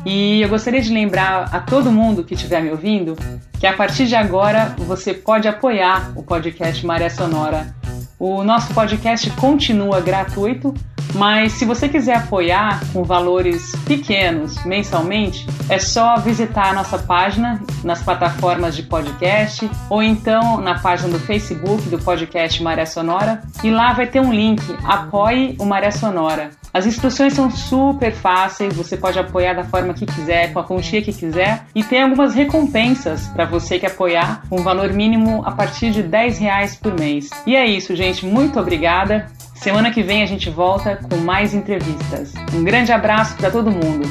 E 0.07 0.41
eu 0.41 0.49
gostaria 0.49 0.81
de 0.81 0.95
lembrar 0.95 1.49
a 1.53 1.59
todo 1.59 1.91
mundo 1.91 2.23
que 2.23 2.35
estiver 2.35 2.63
me 2.63 2.71
ouvindo 2.71 3.17
que 3.59 3.67
a 3.67 3.73
partir 3.73 4.07
de 4.07 4.15
agora 4.15 4.73
você 4.79 5.13
pode 5.13 5.49
apoiar 5.49 6.13
o 6.15 6.23
podcast 6.23 6.87
Maré 6.87 7.09
Sonora. 7.09 7.75
O 8.17 8.45
nosso 8.45 8.73
podcast 8.73 9.29
continua 9.31 10.01
gratuito, 10.01 10.73
mas 11.13 11.55
se 11.55 11.65
você 11.65 11.89
quiser 11.89 12.19
apoiar 12.19 12.81
com 12.93 13.03
valores 13.03 13.73
pequenos 13.85 14.65
mensalmente, 14.65 15.45
é 15.69 15.81
só 15.81 16.17
visitar 16.19 16.69
a 16.71 16.73
nossa 16.73 16.99
página 16.99 17.61
nas 17.83 18.01
plataformas 18.01 18.77
de 18.77 18.85
podcast 18.85 19.69
ou 19.91 20.05
então 20.05 20.61
na 20.61 20.79
página 20.79 21.09
do 21.09 21.19
Facebook 21.19 21.83
do 21.89 21.99
podcast 21.99 22.63
Maré 22.63 22.87
Sonora 22.87 23.43
e 23.65 23.73
lá 23.73 23.93
vai 23.93 24.07
ter 24.07 24.21
um 24.21 24.33
link 24.33 24.63
Apoie 24.85 25.57
o 25.59 25.65
Maré 25.65 25.91
Sonora. 25.91 26.53
As 26.77 26.85
instruções 26.85 27.33
são 27.33 27.51
super 27.51 28.13
fáceis, 28.13 28.77
você 28.77 28.99
pode 28.99 29.19
apoiar 29.19 29.55
da 29.55 29.65
forma 29.65 29.95
que 29.95 30.05
quiser, 30.05 30.53
com 30.53 30.59
a 30.59 30.63
quantia 30.65 31.01
que 31.01 31.11
quiser, 31.11 31.65
e 31.75 31.83
tem 31.83 32.03
algumas 32.03 32.35
recompensas 32.35 33.29
para 33.29 33.47
você 33.47 33.79
que 33.79 33.87
apoiar, 33.87 34.43
um 34.53 34.59
valor 34.59 34.93
mínimo 34.93 35.43
a 35.47 35.53
partir 35.53 35.91
de 35.91 36.03
10 36.03 36.37
reais 36.37 36.77
por 36.77 36.93
mês. 36.93 37.31
E 37.47 37.57
é 37.57 37.65
isso, 37.65 37.97
gente. 37.97 38.27
Muito 38.27 38.61
obrigada. 38.61 39.25
Semana 39.55 39.91
que 39.91 40.03
vem 40.03 40.23
a 40.23 40.27
gente 40.27 40.51
volta 40.51 40.97
com 40.97 41.17
mais 41.17 41.55
entrevistas. 41.55 42.35
Um 42.53 42.63
grande 42.63 42.93
abraço 42.93 43.35
para 43.37 43.51
todo 43.51 43.71
mundo. 43.71 44.07